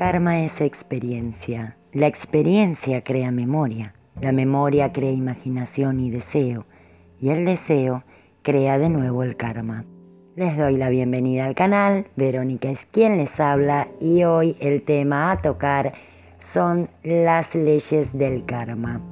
karma 0.00 0.40
es 0.40 0.62
experiencia. 0.62 1.76
La 1.92 2.06
experiencia 2.06 3.04
crea 3.04 3.30
memoria. 3.30 3.92
La 4.18 4.32
memoria 4.32 4.94
crea 4.94 5.10
imaginación 5.10 6.00
y 6.00 6.08
deseo, 6.08 6.64
y 7.20 7.28
el 7.28 7.44
deseo 7.44 8.02
crea 8.40 8.78
de 8.78 8.88
nuevo 8.88 9.22
el 9.22 9.36
karma. 9.36 9.84
Les 10.36 10.56
doy 10.56 10.78
la 10.78 10.88
bienvenida 10.88 11.44
al 11.44 11.54
canal, 11.54 12.06
Verónica 12.16 12.70
es 12.70 12.86
quien 12.86 13.18
les 13.18 13.38
habla 13.40 13.88
y 14.00 14.24
hoy 14.24 14.56
el 14.58 14.80
tema 14.80 15.32
a 15.32 15.42
tocar 15.42 15.92
son 16.38 16.88
las 17.02 17.54
leyes 17.54 18.16
del 18.16 18.46
karma. 18.46 19.02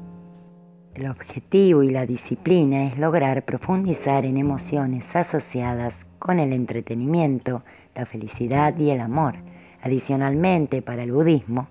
El 0.98 1.08
objetivo 1.08 1.84
y 1.84 1.90
la 1.90 2.06
disciplina 2.06 2.82
es 2.86 2.98
lograr 2.98 3.44
profundizar 3.44 4.24
en 4.24 4.36
emociones 4.36 5.14
asociadas 5.14 6.06
con 6.18 6.40
el 6.40 6.52
entretenimiento, 6.52 7.62
la 7.94 8.04
felicidad 8.04 8.76
y 8.76 8.90
el 8.90 8.98
amor. 8.98 9.36
Adicionalmente, 9.80 10.82
para 10.82 11.04
el 11.04 11.12
budismo, 11.12 11.68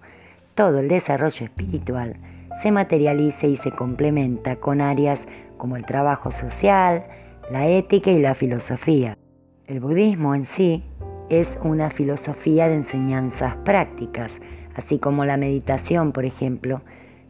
todo 0.55 0.79
el 0.79 0.87
desarrollo 0.87 1.43
espiritual 1.45 2.15
se 2.61 2.71
materializa 2.71 3.47
y 3.47 3.57
se 3.57 3.71
complementa 3.71 4.55
con 4.55 4.79
áreas 4.79 5.25
como 5.57 5.75
el 5.75 5.85
trabajo 5.85 6.31
social, 6.31 7.07
la 7.51 7.67
ética 7.67 8.11
y 8.11 8.19
la 8.19 8.33
filosofía. 8.33 9.17
El 9.65 9.81
budismo 9.81 10.35
en 10.35 10.45
sí 10.45 10.85
es 11.27 11.59
una 11.63 11.89
filosofía 11.89 12.69
de 12.69 12.75
enseñanzas 12.75 13.57
prácticas, 13.57 14.39
así 14.73 14.99
como 14.99 15.25
la 15.25 15.35
meditación, 15.35 16.13
por 16.13 16.23
ejemplo, 16.23 16.81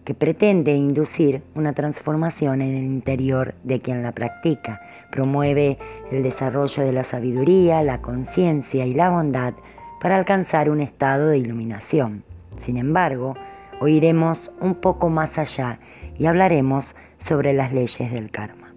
que 0.07 0.13
pretende 0.13 0.73
inducir 0.73 1.43
una 1.53 1.73
transformación 1.73 2.61
en 2.61 2.77
el 2.77 2.85
interior 2.85 3.55
de 3.65 3.81
quien 3.81 4.01
la 4.01 4.13
practica. 4.13 4.79
Promueve 5.11 5.77
el 6.09 6.23
desarrollo 6.23 6.83
de 6.83 6.93
la 6.93 7.03
sabiduría, 7.03 7.83
la 7.83 8.01
conciencia 8.01 8.85
y 8.85 8.93
la 8.93 9.09
bondad 9.09 9.53
para 9.99 10.15
alcanzar 10.15 10.69
un 10.69 10.79
estado 10.79 11.27
de 11.27 11.39
iluminación. 11.39 12.23
Sin 12.55 12.77
embargo, 12.77 13.35
Hoy 13.79 13.93
iremos 13.97 14.51
un 14.59 14.73
poco 14.73 15.09
más 15.09 15.37
allá 15.37 15.79
y 16.17 16.25
hablaremos 16.25 16.95
sobre 17.19 17.53
las 17.53 17.73
leyes 17.73 18.11
del 18.11 18.31
karma. 18.31 18.73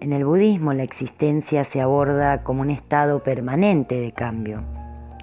En 0.00 0.12
el 0.12 0.26
budismo 0.26 0.74
la 0.74 0.82
existencia 0.82 1.64
se 1.64 1.80
aborda 1.80 2.42
como 2.42 2.60
un 2.60 2.68
estado 2.68 3.22
permanente 3.22 3.98
de 3.98 4.12
cambio 4.12 4.62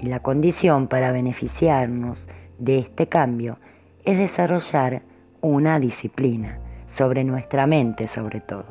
y 0.01 0.07
la 0.07 0.21
condición 0.21 0.87
para 0.87 1.11
beneficiarnos 1.11 2.27
de 2.57 2.79
este 2.79 3.07
cambio 3.07 3.59
es 4.05 4.17
desarrollar 4.17 5.03
una 5.41 5.79
disciplina 5.79 6.59
sobre 6.87 7.23
nuestra 7.23 7.67
mente 7.67 8.07
sobre 8.07 8.41
todo. 8.41 8.65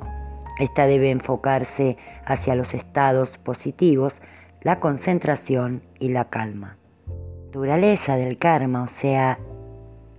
Esta 0.58 0.86
debe 0.86 1.10
enfocarse 1.10 1.96
hacia 2.26 2.54
los 2.54 2.74
estados 2.74 3.38
positivos, 3.38 4.20
la 4.60 4.78
concentración 4.78 5.82
y 5.98 6.10
la 6.10 6.26
calma. 6.26 6.76
Naturaleza 7.46 8.16
del 8.16 8.36
karma, 8.36 8.82
o 8.82 8.88
sea, 8.88 9.38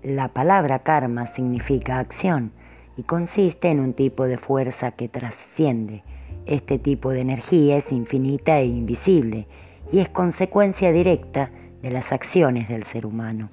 la 0.02 0.30
palabra 0.30 0.80
karma 0.80 1.28
significa 1.28 2.00
acción 2.00 2.54
y 2.98 3.04
consiste 3.04 3.70
en 3.70 3.80
un 3.80 3.94
tipo 3.94 4.26
de 4.26 4.38
fuerza 4.38 4.92
que 4.92 5.08
trasciende. 5.08 6.04
Este 6.48 6.80
tipo 6.80 7.12
de 7.12 7.22
energía 7.22 7.78
es 7.78 7.92
infinita 7.92 8.60
e 8.60 8.66
invisible 8.66 9.48
y 9.92 10.00
es 10.00 10.10
consecuencia 10.10 10.92
directa 10.92 11.52
de 11.84 11.92
las 11.92 12.12
acciones 12.12 12.68
del 12.68 12.84
ser 12.84 13.06
humano. 13.06 13.50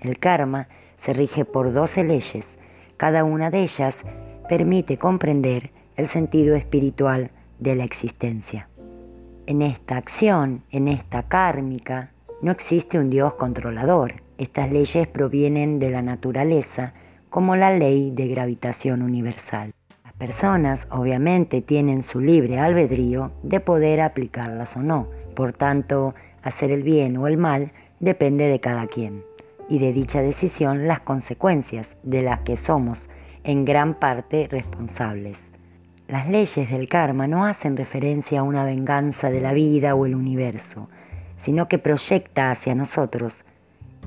El 0.00 0.18
karma 0.18 0.68
se 1.00 1.14
rige 1.14 1.44
por 1.44 1.72
12 1.72 2.04
leyes. 2.04 2.58
Cada 2.98 3.24
una 3.24 3.50
de 3.50 3.62
ellas 3.62 4.02
permite 4.48 4.98
comprender 4.98 5.70
el 5.96 6.08
sentido 6.08 6.54
espiritual 6.54 7.30
de 7.58 7.74
la 7.74 7.84
existencia. 7.84 8.68
En 9.46 9.62
esta 9.62 9.96
acción, 9.96 10.62
en 10.70 10.88
esta 10.88 11.22
kármica, 11.22 12.10
no 12.42 12.52
existe 12.52 12.98
un 12.98 13.08
Dios 13.08 13.34
controlador, 13.34 14.22
estas 14.36 14.70
leyes 14.70 15.06
provienen 15.08 15.78
de 15.78 15.90
la 15.90 16.02
naturaleza 16.02 16.92
como 17.30 17.56
la 17.56 17.76
ley 17.76 18.10
de 18.10 18.28
gravitación 18.28 19.02
universal. 19.02 19.72
Las 20.04 20.12
personas 20.14 20.86
obviamente 20.90 21.62
tienen 21.62 22.02
su 22.02 22.20
libre 22.20 22.58
albedrío 22.58 23.32
de 23.42 23.60
poder 23.60 24.00
aplicarlas 24.00 24.76
o 24.76 24.82
no. 24.82 25.08
Por 25.34 25.52
tanto, 25.52 26.14
hacer 26.42 26.70
el 26.70 26.82
bien 26.82 27.16
o 27.16 27.26
el 27.26 27.38
mal 27.38 27.72
depende 28.00 28.46
de 28.48 28.60
cada 28.60 28.86
quien 28.86 29.29
y 29.70 29.78
de 29.78 29.92
dicha 29.94 30.20
decisión 30.20 30.88
las 30.88 31.00
consecuencias 31.00 31.96
de 32.02 32.22
las 32.22 32.40
que 32.40 32.56
somos 32.56 33.08
en 33.44 33.64
gran 33.64 33.94
parte 33.94 34.48
responsables. 34.50 35.50
Las 36.08 36.28
leyes 36.28 36.68
del 36.68 36.88
karma 36.88 37.28
no 37.28 37.46
hacen 37.46 37.76
referencia 37.76 38.40
a 38.40 38.42
una 38.42 38.64
venganza 38.64 39.30
de 39.30 39.40
la 39.40 39.52
vida 39.52 39.94
o 39.94 40.06
el 40.06 40.16
universo, 40.16 40.88
sino 41.36 41.68
que 41.68 41.78
proyecta 41.78 42.50
hacia 42.50 42.74
nosotros 42.74 43.44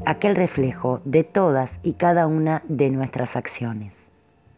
aquel 0.06 0.36
reflejo 0.36 1.02
de 1.06 1.24
todas 1.24 1.80
y 1.82 1.94
cada 1.94 2.28
una 2.28 2.62
de 2.68 2.90
nuestras 2.90 3.38
acciones. 3.38 4.10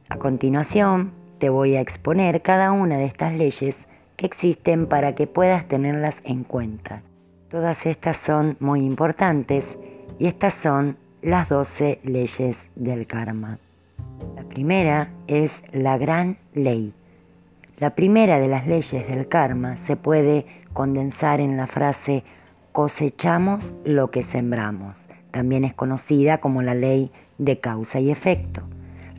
A 0.10 0.18
continuación, 0.18 1.12
te 1.38 1.50
voy 1.50 1.76
a 1.76 1.82
exponer 1.82 2.42
cada 2.42 2.72
una 2.72 2.98
de 2.98 3.06
estas 3.06 3.34
leyes 3.34 3.86
que 4.16 4.26
existen 4.26 4.88
para 4.88 5.14
que 5.14 5.28
puedas 5.28 5.68
tenerlas 5.68 6.22
en 6.24 6.44
cuenta. 6.44 7.04
Todas 7.50 7.86
estas 7.86 8.18
son 8.18 8.58
muy 8.60 8.82
importantes 8.82 9.78
y 10.20 10.28
estas 10.28 10.54
son 10.54 10.98
las 11.22 11.50
12 11.50 12.00
leyes 12.04 12.70
del 12.76 13.08
karma. 13.08 13.60
La 14.36 14.44
primera 14.44 15.10
es 15.28 15.64
la 15.72 15.98
gran 15.98 16.38
ley. 16.54 16.94
La 17.80 17.96
primera 17.96 18.40
de 18.40 18.48
las 18.48 18.68
leyes 18.68 19.08
del 19.08 19.28
karma 19.28 19.78
se 19.78 19.96
puede 19.96 20.46
condensar 20.74 21.42
en 21.42 21.58
la 21.58 21.68
frase 21.68 22.24
cosechamos 22.72 23.74
lo 23.84 24.12
que 24.12 24.24
sembramos. 24.24 25.08
También 25.32 25.66
es 25.66 25.74
conocida 25.74 26.40
como 26.40 26.62
la 26.62 26.74
ley 26.74 27.12
de 27.38 27.60
causa 27.60 28.00
y 28.00 28.12
efecto. 28.12 28.62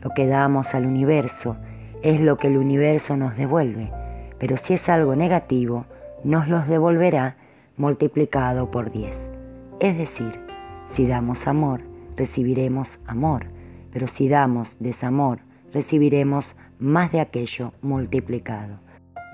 Lo 0.01 0.11
que 0.11 0.27
damos 0.27 0.73
al 0.73 0.85
universo 0.85 1.57
es 2.01 2.21
lo 2.21 2.37
que 2.37 2.47
el 2.47 2.57
universo 2.57 3.17
nos 3.17 3.35
devuelve, 3.35 3.91
pero 4.39 4.57
si 4.57 4.73
es 4.73 4.89
algo 4.89 5.15
negativo, 5.15 5.85
nos 6.23 6.47
los 6.47 6.67
devolverá 6.67 7.35
multiplicado 7.77 8.71
por 8.71 8.91
10. 8.91 9.31
Es 9.79 9.97
decir, 9.97 10.46
si 10.87 11.05
damos 11.05 11.47
amor, 11.47 11.81
recibiremos 12.15 12.99
amor, 13.05 13.47
pero 13.91 14.07
si 14.07 14.27
damos 14.27 14.77
desamor, 14.79 15.39
recibiremos 15.71 16.55
más 16.79 17.11
de 17.11 17.19
aquello 17.19 17.73
multiplicado. 17.81 18.79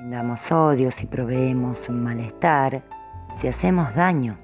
Si 0.02 0.10
damos 0.10 0.52
odio, 0.52 0.92
si 0.92 1.06
proveemos 1.06 1.90
malestar, 1.90 2.84
si 3.34 3.48
hacemos 3.48 3.96
daño, 3.96 4.38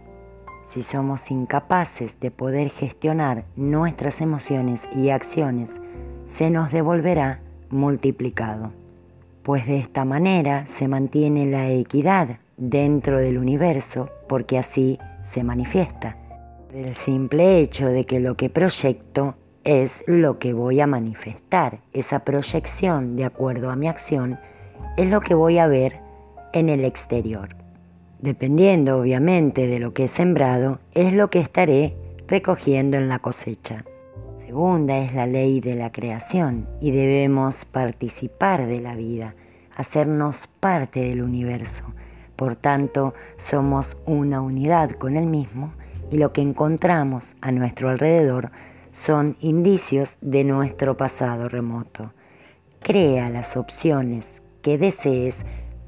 si 0.66 0.84
somos 0.84 1.32
incapaces 1.32 2.20
de 2.20 2.32
poder 2.32 2.70
gestionar 2.70 3.46
nuestras 3.56 4.22
emociones 4.22 4.88
y 4.96 5.10
acciones, 5.10 5.82
se 6.26 6.52
nos 6.52 6.72
devolverá 6.72 7.42
multiplicado. 7.72 8.72
Pues 9.42 9.66
de 9.66 9.80
esta 9.80 10.06
manera 10.06 10.68
se 10.68 10.88
mantiene 10.88 11.48
la 11.48 11.70
equidad 11.70 12.38
dentro 12.56 13.18
del 13.18 13.40
universo 13.40 14.10
porque 14.28 14.60
así 14.60 15.00
se 15.24 15.44
manifiesta. 15.44 16.19
El 16.74 16.96
simple 16.96 17.58
hecho 17.58 17.88
de 17.88 18.04
que 18.04 18.20
lo 18.20 18.38
que 18.38 18.52
proyecto 18.52 19.34
es 19.64 20.04
lo 20.06 20.38
que 20.38 20.54
voy 20.54 20.80
a 20.82 20.86
manifestar. 20.86 21.82
Esa 21.94 22.20
proyección 22.20 23.16
de 23.16 23.26
acuerdo 23.26 23.72
a 23.72 23.76
mi 23.76 23.88
acción 23.88 24.40
es 24.96 25.10
lo 25.10 25.20
que 25.22 25.34
voy 25.34 25.58
a 25.58 25.66
ver 25.66 26.00
en 26.54 26.70
el 26.70 26.86
exterior. 26.86 27.56
Dependiendo 28.20 29.00
obviamente 29.00 29.66
de 29.66 29.80
lo 29.80 29.96
que 29.96 30.04
he 30.04 30.08
sembrado, 30.08 30.80
es 30.94 31.12
lo 31.14 31.32
que 31.32 31.40
estaré 31.40 31.96
recogiendo 32.28 32.98
en 32.98 33.10
la 33.10 33.18
cosecha. 33.18 33.84
Segunda 34.38 35.00
es 35.00 35.16
la 35.16 35.26
ley 35.26 35.62
de 35.62 35.74
la 35.74 35.92
creación 35.92 36.68
y 36.80 36.92
debemos 36.92 37.66
participar 37.66 38.68
de 38.68 38.80
la 38.80 38.94
vida, 38.94 39.34
hacernos 39.76 40.46
parte 40.60 41.00
del 41.00 41.24
universo. 41.24 41.86
Por 42.36 42.56
tanto, 42.56 43.16
somos 43.38 43.98
una 44.06 44.40
unidad 44.42 44.92
con 44.92 45.18
el 45.18 45.26
mismo 45.26 45.74
y 46.12 46.18
lo 46.18 46.34
que 46.34 46.42
encontramos 46.42 47.36
a 47.42 47.52
nuestro 47.52 47.90
alrededor 47.90 48.52
son 48.92 49.38
indicios 49.40 50.18
de 50.22 50.44
nuestro 50.44 50.98
pasado 50.98 51.50
remoto. 51.50 52.14
Crea 52.82 53.30
las 53.30 53.58
opciones 53.58 54.42
que 54.62 54.78
desees 54.78 55.38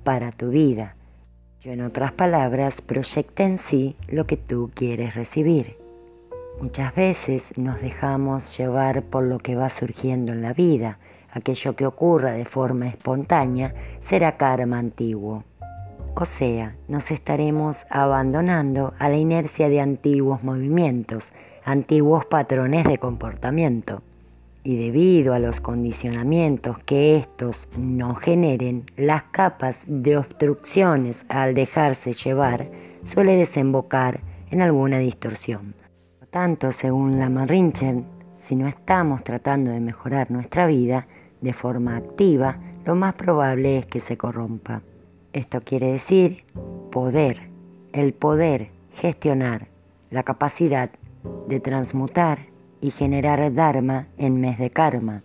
para 0.03 0.31
tu 0.31 0.49
vida 0.49 0.95
yo, 1.61 1.71
en 1.71 1.81
otras 1.81 2.11
palabras, 2.11 2.81
proyecta 2.81 3.43
en 3.43 3.59
sí 3.59 3.95
lo 4.07 4.25
que 4.25 4.35
tú 4.35 4.71
quieres 4.73 5.13
recibir. 5.13 5.77
Muchas 6.59 6.95
veces 6.95 7.55
nos 7.55 7.79
dejamos 7.81 8.57
llevar 8.57 9.03
por 9.03 9.23
lo 9.25 9.37
que 9.37 9.55
va 9.55 9.69
surgiendo 9.69 10.31
en 10.31 10.41
la 10.41 10.53
vida. 10.53 10.97
Aquello 11.31 11.75
que 11.75 11.85
ocurra 11.85 12.31
de 12.31 12.45
forma 12.45 12.87
espontánea 12.87 13.75
será 13.99 14.37
karma 14.37 14.79
antiguo. 14.79 15.43
O 16.13 16.25
sea, 16.25 16.75
nos 16.87 17.09
estaremos 17.09 17.85
abandonando 17.89 18.93
a 18.99 19.09
la 19.09 19.17
inercia 19.17 19.69
de 19.69 19.79
antiguos 19.79 20.43
movimientos, 20.43 21.29
antiguos 21.63 22.25
patrones 22.25 22.83
de 22.85 22.97
comportamiento. 22.97 24.03
Y 24.63 24.77
debido 24.77 25.33
a 25.33 25.39
los 25.39 25.61
condicionamientos 25.61 26.77
que 26.79 27.15
estos 27.15 27.69
no 27.77 28.13
generen, 28.13 28.85
las 28.97 29.23
capas 29.23 29.83
de 29.87 30.17
obstrucciones 30.17 31.25
al 31.29 31.53
dejarse 31.55 32.13
llevar 32.13 32.69
suele 33.03 33.35
desembocar 33.37 34.19
en 34.51 34.61
alguna 34.61 34.99
distorsión. 34.99 35.73
Por 36.19 36.27
tanto, 36.27 36.73
según 36.73 37.19
la 37.19 37.45
Rinchen, 37.45 38.05
si 38.37 38.55
no 38.55 38.67
estamos 38.67 39.23
tratando 39.23 39.71
de 39.71 39.79
mejorar 39.79 40.29
nuestra 40.29 40.67
vida 40.67 41.07
de 41.39 41.53
forma 41.53 41.95
activa, 41.95 42.57
lo 42.85 42.95
más 42.95 43.13
probable 43.13 43.79
es 43.79 43.85
que 43.85 44.01
se 44.01 44.17
corrompa. 44.17 44.81
Esto 45.33 45.61
quiere 45.61 45.93
decir 45.93 46.43
poder, 46.91 47.49
el 47.93 48.13
poder 48.13 48.69
gestionar, 48.95 49.67
la 50.09 50.23
capacidad 50.23 50.89
de 51.47 51.61
transmutar 51.61 52.47
y 52.81 52.91
generar 52.91 53.53
dharma 53.53 54.07
en 54.17 54.41
mes 54.41 54.57
de 54.57 54.69
karma, 54.71 55.23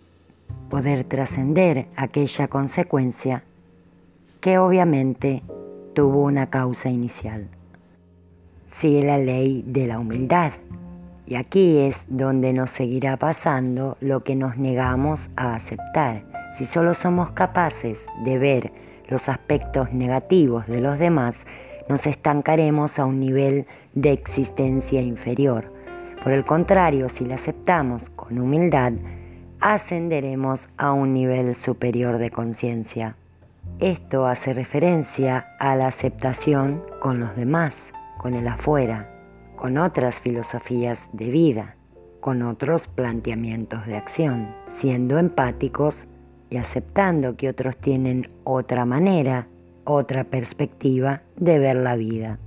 poder 0.69 1.03
trascender 1.03 1.87
aquella 1.97 2.47
consecuencia 2.47 3.43
que 4.39 4.59
obviamente 4.59 5.43
tuvo 5.93 6.21
una 6.23 6.49
causa 6.49 6.89
inicial. 6.89 7.49
Sigue 8.67 9.03
la 9.03 9.17
ley 9.17 9.61
de 9.67 9.87
la 9.87 9.99
humildad 9.99 10.53
y 11.25 11.35
aquí 11.35 11.79
es 11.79 12.05
donde 12.07 12.53
nos 12.53 12.69
seguirá 12.69 13.17
pasando 13.17 13.97
lo 13.99 14.23
que 14.23 14.37
nos 14.37 14.57
negamos 14.57 15.29
a 15.35 15.55
aceptar. 15.55 16.23
Si 16.57 16.65
solo 16.65 16.93
somos 16.93 17.31
capaces 17.31 18.05
de 18.23 18.37
ver 18.37 18.86
los 19.07 19.29
aspectos 19.29 19.91
negativos 19.93 20.67
de 20.67 20.81
los 20.81 20.99
demás, 20.99 21.45
nos 21.89 22.05
estancaremos 22.05 22.99
a 22.99 23.05
un 23.05 23.19
nivel 23.19 23.65
de 23.93 24.11
existencia 24.11 25.01
inferior. 25.01 25.73
Por 26.23 26.33
el 26.33 26.45
contrario, 26.45 27.09
si 27.09 27.25
la 27.25 27.35
aceptamos 27.35 28.09
con 28.09 28.39
humildad, 28.39 28.93
ascenderemos 29.59 30.67
a 30.77 30.91
un 30.91 31.13
nivel 31.13 31.55
superior 31.55 32.17
de 32.17 32.29
conciencia. 32.29 33.15
Esto 33.79 34.25
hace 34.25 34.53
referencia 34.53 35.55
a 35.59 35.75
la 35.75 35.87
aceptación 35.87 36.83
con 36.99 37.19
los 37.19 37.35
demás, 37.35 37.91
con 38.17 38.33
el 38.33 38.47
afuera, 38.47 39.09
con 39.55 39.77
otras 39.77 40.21
filosofías 40.21 41.09
de 41.13 41.29
vida, 41.29 41.75
con 42.19 42.41
otros 42.41 42.87
planteamientos 42.87 43.85
de 43.85 43.95
acción, 43.95 44.53
siendo 44.67 45.17
empáticos 45.19 46.07
y 46.49 46.57
aceptando 46.57 47.35
que 47.35 47.49
otros 47.49 47.77
tienen 47.77 48.27
otra 48.43 48.85
manera, 48.85 49.47
otra 49.83 50.23
perspectiva 50.23 51.21
de 51.35 51.59
ver 51.59 51.75
la 51.75 51.95
vida. 51.95 52.39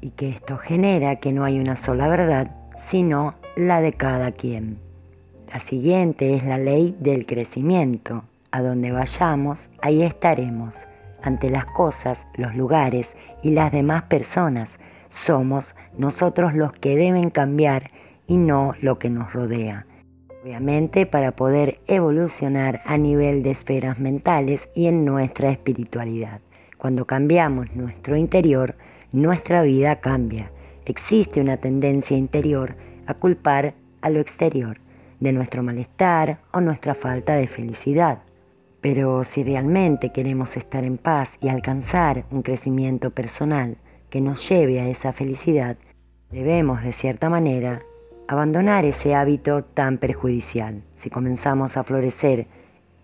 Y 0.00 0.10
que 0.10 0.28
esto 0.28 0.58
genera 0.58 1.16
que 1.16 1.32
no 1.32 1.44
hay 1.44 1.58
una 1.58 1.76
sola 1.76 2.08
verdad, 2.08 2.54
sino 2.76 3.34
la 3.56 3.80
de 3.80 3.92
cada 3.92 4.32
quien. 4.32 4.78
La 5.52 5.60
siguiente 5.60 6.34
es 6.34 6.44
la 6.44 6.58
ley 6.58 6.96
del 6.98 7.26
crecimiento. 7.26 8.24
A 8.50 8.62
donde 8.62 8.92
vayamos, 8.92 9.70
ahí 9.82 10.02
estaremos. 10.02 10.76
Ante 11.22 11.50
las 11.50 11.64
cosas, 11.66 12.26
los 12.36 12.54
lugares 12.54 13.16
y 13.42 13.50
las 13.50 13.72
demás 13.72 14.02
personas, 14.04 14.78
somos 15.08 15.74
nosotros 15.96 16.54
los 16.54 16.72
que 16.72 16.96
deben 16.96 17.30
cambiar 17.30 17.90
y 18.26 18.36
no 18.36 18.74
lo 18.80 18.98
que 18.98 19.10
nos 19.10 19.32
rodea 19.32 19.86
obviamente 20.44 21.06
para 21.06 21.34
poder 21.34 21.80
evolucionar 21.86 22.82
a 22.84 22.98
nivel 22.98 23.42
de 23.42 23.50
esferas 23.50 23.98
mentales 23.98 24.68
y 24.74 24.88
en 24.88 25.06
nuestra 25.06 25.48
espiritualidad. 25.48 26.42
Cuando 26.76 27.06
cambiamos 27.06 27.74
nuestro 27.74 28.14
interior, 28.14 28.76
nuestra 29.10 29.62
vida 29.62 30.00
cambia. 30.00 30.50
Existe 30.84 31.40
una 31.40 31.56
tendencia 31.56 32.18
interior 32.18 32.76
a 33.06 33.14
culpar 33.14 33.72
a 34.02 34.10
lo 34.10 34.20
exterior 34.20 34.80
de 35.18 35.32
nuestro 35.32 35.62
malestar 35.62 36.40
o 36.52 36.60
nuestra 36.60 36.92
falta 36.92 37.36
de 37.36 37.46
felicidad. 37.46 38.18
Pero 38.82 39.24
si 39.24 39.44
realmente 39.44 40.12
queremos 40.12 40.58
estar 40.58 40.84
en 40.84 40.98
paz 40.98 41.38
y 41.40 41.48
alcanzar 41.48 42.26
un 42.30 42.42
crecimiento 42.42 43.12
personal 43.12 43.78
que 44.10 44.20
nos 44.20 44.46
lleve 44.46 44.78
a 44.78 44.88
esa 44.88 45.14
felicidad, 45.14 45.78
debemos 46.30 46.82
de 46.82 46.92
cierta 46.92 47.30
manera 47.30 47.80
abandonar 48.28 48.84
ese 48.84 49.14
hábito 49.14 49.64
tan 49.64 49.98
perjudicial. 49.98 50.82
Si 50.94 51.10
comenzamos 51.10 51.76
a 51.76 51.84
florecer 51.84 52.46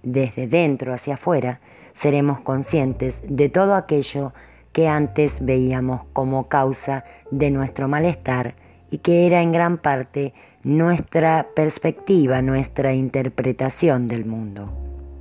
desde 0.02 0.46
dentro 0.46 0.94
hacia 0.94 1.14
afuera, 1.14 1.60
seremos 1.94 2.40
conscientes 2.40 3.22
de 3.26 3.48
todo 3.48 3.74
aquello 3.74 4.32
que 4.72 4.88
antes 4.88 5.44
veíamos 5.44 6.02
como 6.12 6.48
causa 6.48 7.04
de 7.30 7.50
nuestro 7.50 7.88
malestar 7.88 8.54
y 8.90 8.98
que 8.98 9.26
era 9.26 9.42
en 9.42 9.52
gran 9.52 9.78
parte 9.78 10.32
nuestra 10.62 11.48
perspectiva, 11.54 12.42
nuestra 12.42 12.94
interpretación 12.94 14.06
del 14.06 14.24
mundo. 14.24 14.70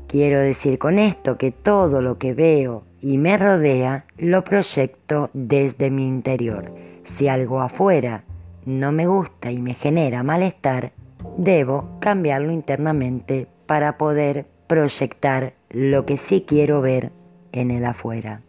Quiero 0.07 0.39
decir 0.39 0.79
con 0.79 0.97
esto 0.97 1.37
que 1.37 1.51
todo 1.51 2.01
lo 2.01 2.17
que 2.17 2.33
veo 2.33 2.83
y 2.99 3.17
me 3.17 3.37
rodea 3.37 4.05
lo 4.17 4.43
proyecto 4.43 5.29
desde 5.33 5.91
mi 5.91 6.07
interior. 6.07 6.73
Si 7.05 7.27
algo 7.27 7.61
afuera 7.61 8.23
no 8.69 8.91
me 8.91 9.07
gusta 9.07 9.51
y 9.51 9.57
me 9.57 9.73
genera 9.73 10.21
malestar, 10.21 10.91
debo 11.37 11.89
cambiarlo 11.99 12.51
internamente 12.51 13.47
para 13.65 13.97
poder 13.97 14.45
proyectar 14.67 15.53
lo 15.71 16.05
que 16.05 16.17
sí 16.17 16.45
quiero 16.47 16.79
ver 16.79 17.11
en 17.51 17.71
el 17.71 17.83
afuera. 17.83 18.41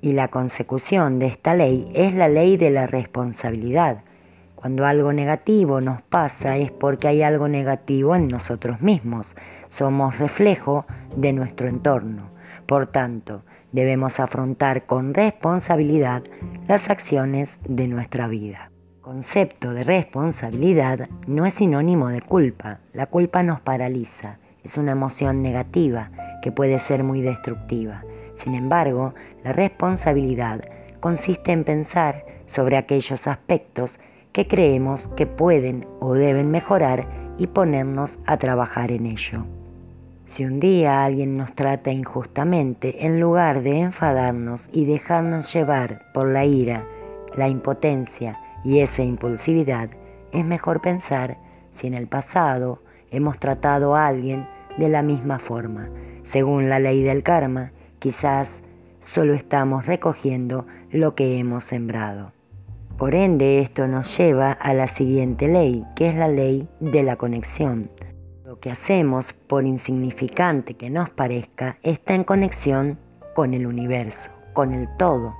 Y 0.00 0.14
la 0.14 0.28
consecución 0.28 1.20
de 1.20 1.26
esta 1.26 1.54
ley 1.54 1.88
es 1.94 2.12
la 2.12 2.28
ley 2.28 2.56
de 2.56 2.70
la 2.70 2.88
responsabilidad. 2.88 4.02
Cuando 4.56 4.84
algo 4.84 5.12
negativo 5.12 5.80
nos 5.80 6.02
pasa 6.02 6.56
es 6.56 6.72
porque 6.72 7.06
hay 7.06 7.22
algo 7.22 7.46
negativo 7.46 8.16
en 8.16 8.26
nosotros 8.26 8.82
mismos. 8.82 9.36
Somos 9.68 10.18
reflejo 10.18 10.86
de 11.16 11.32
nuestro 11.32 11.68
entorno. 11.68 12.30
Por 12.66 12.86
tanto, 12.86 13.44
debemos 13.70 14.18
afrontar 14.18 14.86
con 14.86 15.14
responsabilidad 15.14 16.24
las 16.66 16.90
acciones 16.90 17.60
de 17.68 17.86
nuestra 17.86 18.26
vida 18.26 18.67
concepto 19.08 19.72
de 19.72 19.84
responsabilidad 19.84 21.08
no 21.26 21.46
es 21.46 21.54
sinónimo 21.54 22.08
de 22.08 22.20
culpa. 22.20 22.80
La 22.92 23.06
culpa 23.06 23.42
nos 23.42 23.58
paraliza, 23.58 24.36
es 24.62 24.76
una 24.76 24.92
emoción 24.92 25.40
negativa 25.40 26.10
que 26.42 26.52
puede 26.52 26.78
ser 26.78 27.04
muy 27.04 27.22
destructiva. 27.22 28.04
Sin 28.34 28.54
embargo, 28.54 29.14
la 29.42 29.54
responsabilidad 29.54 30.60
consiste 31.00 31.52
en 31.52 31.64
pensar 31.64 32.26
sobre 32.44 32.76
aquellos 32.76 33.26
aspectos 33.26 33.98
que 34.32 34.46
creemos 34.46 35.08
que 35.16 35.26
pueden 35.26 35.86
o 36.00 36.12
deben 36.12 36.50
mejorar 36.50 37.08
y 37.38 37.46
ponernos 37.46 38.18
a 38.26 38.36
trabajar 38.36 38.92
en 38.92 39.06
ello. 39.06 39.46
Si 40.26 40.44
un 40.44 40.60
día 40.60 41.02
alguien 41.02 41.38
nos 41.38 41.54
trata 41.54 41.92
injustamente, 41.92 43.06
en 43.06 43.20
lugar 43.20 43.62
de 43.62 43.80
enfadarnos 43.80 44.68
y 44.70 44.84
dejarnos 44.84 45.50
llevar 45.54 46.12
por 46.12 46.30
la 46.30 46.44
ira, 46.44 46.86
la 47.34 47.48
impotencia, 47.48 48.38
y 48.64 48.80
esa 48.80 49.02
impulsividad, 49.02 49.90
es 50.32 50.44
mejor 50.44 50.80
pensar 50.80 51.38
si 51.70 51.86
en 51.86 51.94
el 51.94 52.06
pasado 52.06 52.82
hemos 53.10 53.38
tratado 53.38 53.94
a 53.94 54.06
alguien 54.06 54.46
de 54.78 54.88
la 54.88 55.02
misma 55.02 55.38
forma. 55.38 55.88
Según 56.22 56.68
la 56.68 56.78
ley 56.78 57.02
del 57.02 57.22
karma, 57.22 57.72
quizás 57.98 58.60
solo 59.00 59.34
estamos 59.34 59.86
recogiendo 59.86 60.66
lo 60.90 61.14
que 61.14 61.38
hemos 61.38 61.64
sembrado. 61.64 62.32
Por 62.96 63.14
ende, 63.14 63.60
esto 63.60 63.86
nos 63.86 64.16
lleva 64.18 64.52
a 64.52 64.74
la 64.74 64.88
siguiente 64.88 65.46
ley, 65.46 65.84
que 65.94 66.08
es 66.08 66.16
la 66.16 66.28
ley 66.28 66.68
de 66.80 67.04
la 67.04 67.16
conexión. 67.16 67.90
Lo 68.44 68.58
que 68.58 68.70
hacemos, 68.70 69.32
por 69.32 69.64
insignificante 69.64 70.74
que 70.74 70.90
nos 70.90 71.08
parezca, 71.10 71.78
está 71.82 72.14
en 72.14 72.24
conexión 72.24 72.98
con 73.34 73.54
el 73.54 73.66
universo, 73.66 74.30
con 74.52 74.72
el 74.72 74.88
todo 74.96 75.36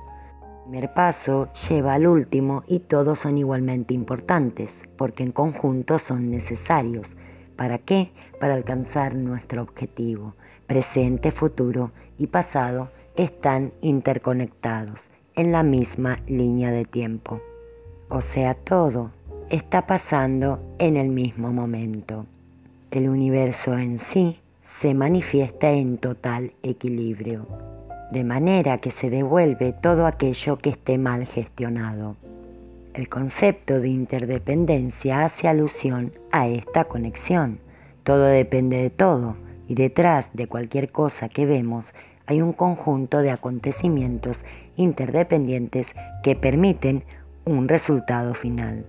primer 0.69 0.93
paso 0.93 1.49
lleva 1.67 1.95
al 1.95 2.05
último 2.05 2.63
y 2.67 2.81
todos 2.81 3.17
son 3.17 3.39
igualmente 3.39 3.95
importantes, 3.95 4.83
porque 4.97 5.23
en 5.23 5.31
conjunto 5.31 5.97
son 5.97 6.29
necesarios. 6.29 7.17
¿Para 7.55 7.79
qué? 7.79 8.11
Para 8.39 8.53
alcanzar 8.53 9.15
nuestro 9.15 9.63
objetivo. 9.63 10.35
Presente, 10.67 11.31
futuro 11.31 11.91
y 12.19 12.27
pasado 12.27 12.91
están 13.15 13.73
interconectados 13.81 15.09
en 15.33 15.51
la 15.51 15.63
misma 15.63 16.17
línea 16.27 16.69
de 16.69 16.85
tiempo. 16.85 17.41
O 18.07 18.21
sea, 18.21 18.53
todo 18.53 19.09
está 19.49 19.87
pasando 19.87 20.61
en 20.77 20.97
el 20.97 21.09
mismo 21.09 21.51
momento. 21.51 22.27
El 22.91 23.09
universo 23.09 23.75
en 23.75 23.97
sí 23.97 24.39
se 24.61 24.93
manifiesta 24.93 25.71
en 25.71 25.97
total 25.97 26.53
equilibrio 26.61 27.68
de 28.11 28.23
manera 28.23 28.77
que 28.79 28.91
se 28.91 29.09
devuelve 29.09 29.73
todo 29.73 30.05
aquello 30.05 30.57
que 30.57 30.69
esté 30.69 30.97
mal 30.97 31.25
gestionado. 31.25 32.15
El 32.93 33.07
concepto 33.07 33.79
de 33.79 33.89
interdependencia 33.89 35.23
hace 35.23 35.47
alusión 35.47 36.11
a 36.31 36.47
esta 36.47 36.85
conexión. 36.85 37.59
Todo 38.03 38.25
depende 38.25 38.77
de 38.77 38.89
todo 38.89 39.35
y 39.67 39.75
detrás 39.75 40.31
de 40.33 40.47
cualquier 40.47 40.91
cosa 40.91 41.29
que 41.29 41.45
vemos 41.45 41.93
hay 42.25 42.41
un 42.41 42.53
conjunto 42.53 43.19
de 43.19 43.31
acontecimientos 43.31 44.43
interdependientes 44.75 45.93
que 46.23 46.35
permiten 46.35 47.03
un 47.45 47.67
resultado 47.67 48.33
final. 48.33 48.85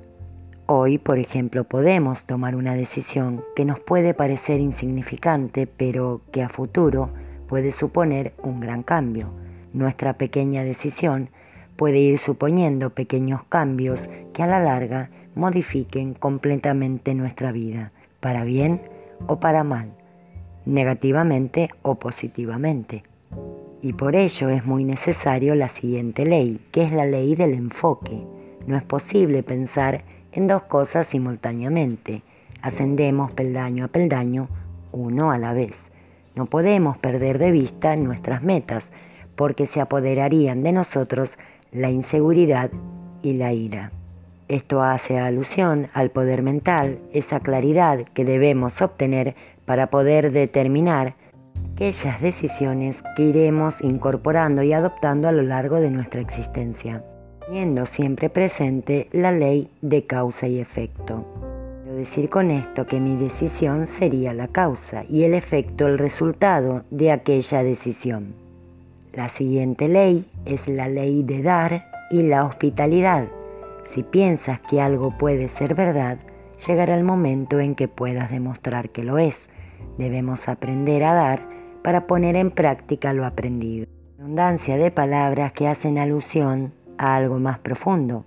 Hoy, 0.66 0.98
por 0.98 1.18
ejemplo, 1.18 1.64
podemos 1.64 2.26
tomar 2.26 2.54
una 2.54 2.74
decisión 2.74 3.42
que 3.56 3.64
nos 3.64 3.80
puede 3.80 4.14
parecer 4.14 4.60
insignificante, 4.60 5.66
pero 5.66 6.20
que 6.32 6.42
a 6.42 6.48
futuro 6.48 7.10
puede 7.50 7.72
suponer 7.72 8.32
un 8.44 8.60
gran 8.60 8.84
cambio. 8.84 9.32
Nuestra 9.72 10.12
pequeña 10.12 10.62
decisión 10.62 11.30
puede 11.74 11.98
ir 11.98 12.20
suponiendo 12.20 12.90
pequeños 12.90 13.42
cambios 13.48 14.08
que 14.32 14.44
a 14.44 14.46
la 14.46 14.60
larga 14.60 15.10
modifiquen 15.34 16.14
completamente 16.14 17.12
nuestra 17.16 17.50
vida, 17.50 17.90
para 18.20 18.44
bien 18.44 18.80
o 19.26 19.40
para 19.40 19.64
mal, 19.64 19.90
negativamente 20.64 21.70
o 21.82 21.96
positivamente. 21.96 23.02
Y 23.82 23.94
por 23.94 24.14
ello 24.14 24.48
es 24.48 24.64
muy 24.64 24.84
necesario 24.84 25.56
la 25.56 25.68
siguiente 25.68 26.24
ley, 26.26 26.60
que 26.70 26.84
es 26.84 26.92
la 26.92 27.04
ley 27.04 27.34
del 27.34 27.54
enfoque. 27.54 28.22
No 28.68 28.76
es 28.76 28.84
posible 28.84 29.42
pensar 29.42 30.04
en 30.30 30.46
dos 30.46 30.62
cosas 30.62 31.08
simultáneamente. 31.08 32.22
Ascendemos 32.62 33.32
peldaño 33.32 33.86
a 33.86 33.88
peldaño, 33.88 34.48
uno 34.92 35.32
a 35.32 35.38
la 35.38 35.52
vez. 35.52 35.89
No 36.34 36.46
podemos 36.46 36.98
perder 36.98 37.38
de 37.38 37.50
vista 37.50 37.96
nuestras 37.96 38.42
metas, 38.42 38.92
porque 39.36 39.66
se 39.66 39.80
apoderarían 39.80 40.62
de 40.62 40.72
nosotros 40.72 41.38
la 41.72 41.90
inseguridad 41.90 42.70
y 43.22 43.34
la 43.34 43.52
ira. 43.52 43.92
Esto 44.48 44.82
hace 44.82 45.18
alusión 45.18 45.88
al 45.94 46.10
poder 46.10 46.42
mental, 46.42 46.98
esa 47.12 47.40
claridad 47.40 48.00
que 48.14 48.24
debemos 48.24 48.82
obtener 48.82 49.36
para 49.64 49.90
poder 49.90 50.32
determinar 50.32 51.14
aquellas 51.72 52.20
decisiones 52.20 53.02
que 53.16 53.22
iremos 53.22 53.80
incorporando 53.80 54.62
y 54.62 54.72
adoptando 54.72 55.28
a 55.28 55.32
lo 55.32 55.42
largo 55.42 55.76
de 55.76 55.90
nuestra 55.90 56.20
existencia, 56.20 57.04
teniendo 57.46 57.86
siempre 57.86 58.28
presente 58.28 59.08
la 59.12 59.32
ley 59.32 59.70
de 59.80 60.04
causa 60.04 60.48
y 60.48 60.58
efecto. 60.58 61.49
Decir 62.00 62.30
con 62.30 62.50
esto 62.50 62.86
que 62.86 62.98
mi 62.98 63.14
decisión 63.14 63.86
sería 63.86 64.32
la 64.32 64.48
causa 64.48 65.04
y 65.06 65.24
el 65.24 65.34
efecto 65.34 65.86
el 65.86 65.98
resultado 65.98 66.82
de 66.90 67.12
aquella 67.12 67.62
decisión. 67.62 68.32
La 69.12 69.28
siguiente 69.28 69.86
ley 69.86 70.24
es 70.46 70.66
la 70.66 70.88
ley 70.88 71.22
de 71.22 71.42
dar 71.42 71.84
y 72.10 72.22
la 72.22 72.46
hospitalidad. 72.46 73.26
Si 73.84 74.02
piensas 74.02 74.60
que 74.60 74.80
algo 74.80 75.18
puede 75.18 75.50
ser 75.50 75.74
verdad, 75.74 76.16
llegará 76.66 76.96
el 76.96 77.04
momento 77.04 77.60
en 77.60 77.74
que 77.74 77.86
puedas 77.86 78.30
demostrar 78.30 78.88
que 78.88 79.04
lo 79.04 79.18
es. 79.18 79.50
Debemos 79.98 80.48
aprender 80.48 81.04
a 81.04 81.12
dar 81.12 81.46
para 81.82 82.06
poner 82.06 82.34
en 82.34 82.50
práctica 82.50 83.12
lo 83.12 83.26
aprendido. 83.26 83.86
Abundancia 84.18 84.78
de 84.78 84.90
palabras 84.90 85.52
que 85.52 85.68
hacen 85.68 85.98
alusión 85.98 86.72
a 86.96 87.16
algo 87.16 87.38
más 87.38 87.58
profundo. 87.58 88.24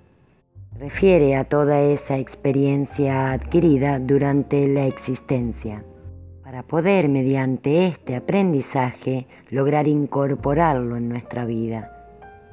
Refiere 0.79 1.35
a 1.35 1.43
toda 1.43 1.81
esa 1.81 2.17
experiencia 2.17 3.31
adquirida 3.31 3.99
durante 3.99 4.67
la 4.67 4.87
existencia, 4.87 5.85
para 6.43 6.63
poder 6.63 7.09
mediante 7.09 7.85
este 7.85 8.15
aprendizaje 8.15 9.27
lograr 9.51 9.87
incorporarlo 9.87 10.97
en 10.97 11.09
nuestra 11.09 11.45
vida 11.45 11.91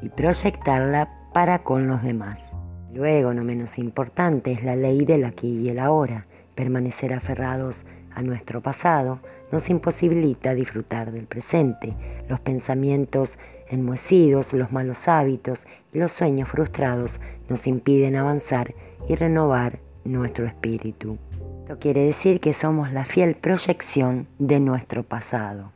y 0.02 0.10
proyectarla 0.10 1.30
para 1.32 1.62
con 1.62 1.86
los 1.86 2.02
demás. 2.02 2.58
Luego, 2.92 3.32
no 3.32 3.42
menos 3.42 3.78
importante, 3.78 4.52
es 4.52 4.64
la 4.64 4.76
ley 4.76 5.06
del 5.06 5.24
aquí 5.24 5.58
y 5.58 5.70
el 5.70 5.78
ahora, 5.78 6.26
permanecer 6.54 7.14
aferrados 7.14 7.86
a 8.14 8.22
nuestro 8.22 8.60
pasado 8.60 9.20
nos 9.50 9.70
imposibilita 9.70 10.54
disfrutar 10.54 11.10
del 11.10 11.26
presente. 11.26 11.94
Los 12.28 12.40
pensamientos 12.40 13.38
enmohecidos, 13.70 14.52
los 14.52 14.72
malos 14.72 15.08
hábitos 15.08 15.64
y 15.92 15.98
los 15.98 16.12
sueños 16.12 16.48
frustrados 16.48 17.20
nos 17.48 17.66
impiden 17.66 18.16
avanzar 18.16 18.74
y 19.08 19.14
renovar 19.14 19.78
nuestro 20.04 20.46
espíritu. 20.46 21.18
Esto 21.62 21.78
quiere 21.78 22.04
decir 22.04 22.40
que 22.40 22.52
somos 22.52 22.92
la 22.92 23.04
fiel 23.04 23.36
proyección 23.36 24.26
de 24.38 24.60
nuestro 24.60 25.02
pasado. 25.02 25.72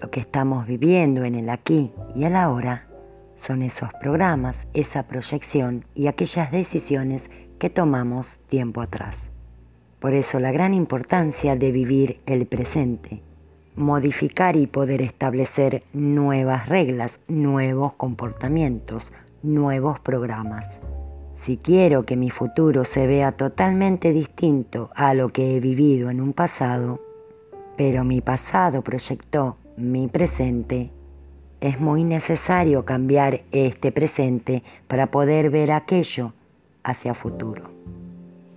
Lo 0.00 0.10
que 0.10 0.20
estamos 0.20 0.66
viviendo 0.66 1.24
en 1.24 1.34
el 1.34 1.50
aquí 1.50 1.92
y 2.14 2.24
el 2.24 2.36
ahora 2.36 2.86
son 3.36 3.62
esos 3.62 3.90
programas, 4.00 4.66
esa 4.74 5.04
proyección 5.04 5.84
y 5.94 6.06
aquellas 6.06 6.50
decisiones 6.50 7.30
que 7.58 7.70
tomamos 7.70 8.38
tiempo 8.48 8.80
atrás. 8.80 9.30
Por 10.00 10.14
eso 10.14 10.38
la 10.38 10.52
gran 10.52 10.74
importancia 10.74 11.56
de 11.56 11.72
vivir 11.72 12.20
el 12.26 12.46
presente, 12.46 13.22
modificar 13.78 14.56
y 14.56 14.66
poder 14.66 15.00
establecer 15.00 15.82
nuevas 15.92 16.68
reglas, 16.68 17.20
nuevos 17.28 17.96
comportamientos, 17.96 19.12
nuevos 19.42 20.00
programas. 20.00 20.80
Si 21.34 21.56
quiero 21.56 22.04
que 22.04 22.16
mi 22.16 22.30
futuro 22.30 22.84
se 22.84 23.06
vea 23.06 23.32
totalmente 23.32 24.12
distinto 24.12 24.90
a 24.94 25.14
lo 25.14 25.28
que 25.30 25.56
he 25.56 25.60
vivido 25.60 26.10
en 26.10 26.20
un 26.20 26.32
pasado, 26.32 27.00
pero 27.76 28.04
mi 28.04 28.20
pasado 28.20 28.82
proyectó 28.82 29.56
mi 29.76 30.08
presente, 30.08 30.90
es 31.60 31.80
muy 31.80 32.04
necesario 32.04 32.84
cambiar 32.84 33.42
este 33.52 33.92
presente 33.92 34.62
para 34.88 35.10
poder 35.10 35.50
ver 35.50 35.72
aquello 35.72 36.32
hacia 36.82 37.14
futuro 37.14 37.78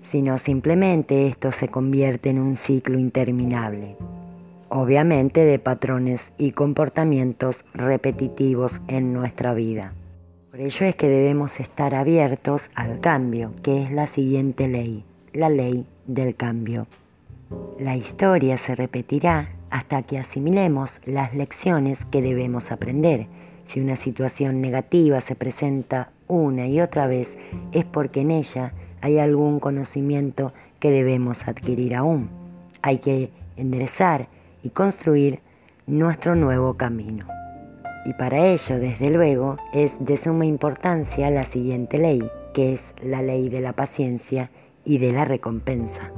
sino 0.01 0.37
simplemente 0.37 1.27
esto 1.27 1.51
se 1.51 1.67
convierte 1.67 2.31
en 2.31 2.39
un 2.39 2.55
ciclo 2.55 2.97
interminable, 2.97 3.95
obviamente 4.71 5.43
de 5.43 5.59
patrones 5.59 6.31
y 6.37 6.51
comportamientos 6.51 7.65
repetitivos 7.73 8.79
en 8.87 9.11
nuestra 9.11 9.53
vida. 9.53 9.93
Por 10.49 10.61
ello 10.61 10.85
es 10.85 10.95
que 10.95 11.09
debemos 11.09 11.59
estar 11.59 11.93
abiertos 11.93 12.69
al 12.73 13.01
cambio, 13.01 13.51
que 13.63 13.83
es 13.83 13.91
la 13.91 14.07
siguiente 14.07 14.69
ley, 14.69 15.03
la 15.33 15.49
ley 15.49 15.85
del 16.07 16.35
cambio. 16.35 16.87
La 17.79 17.97
historia 17.97 18.57
se 18.57 18.73
repetirá 18.75 19.49
hasta 19.69 20.03
que 20.03 20.17
asimilemos 20.17 21.01
las 21.05 21.35
lecciones 21.35 22.05
que 22.05 22.21
debemos 22.21 22.71
aprender. 22.71 23.27
Si 23.65 23.81
una 23.81 23.97
situación 23.97 24.61
negativa 24.61 25.19
se 25.19 25.35
presenta 25.35 26.11
una 26.29 26.67
y 26.67 26.79
otra 26.79 27.07
vez, 27.07 27.37
es 27.73 27.83
porque 27.83 28.21
en 28.21 28.31
ella 28.31 28.73
hay 29.01 29.19
algún 29.19 29.59
conocimiento 29.59 30.53
que 30.79 30.91
debemos 30.91 31.45
adquirir 31.45 31.93
aún. 31.93 32.29
Hay 32.81 32.99
que 32.99 33.31
enderezar 33.57 34.29
y 34.63 34.69
construir 34.69 35.39
nuestro 35.87 36.35
nuevo 36.35 36.75
camino. 36.75 37.27
Y 38.05 38.13
para 38.13 38.47
ello, 38.47 38.79
desde 38.79 39.11
luego, 39.11 39.57
es 39.73 40.03
de 40.03 40.17
suma 40.17 40.45
importancia 40.45 41.29
la 41.29 41.45
siguiente 41.45 41.97
ley, 41.97 42.21
que 42.53 42.73
es 42.73 42.93
la 43.03 43.21
ley 43.21 43.49
de 43.49 43.61
la 43.61 43.73
paciencia 43.73 44.49
y 44.83 44.97
de 44.97 45.11
la 45.11 45.25
recompensa. 45.25 46.11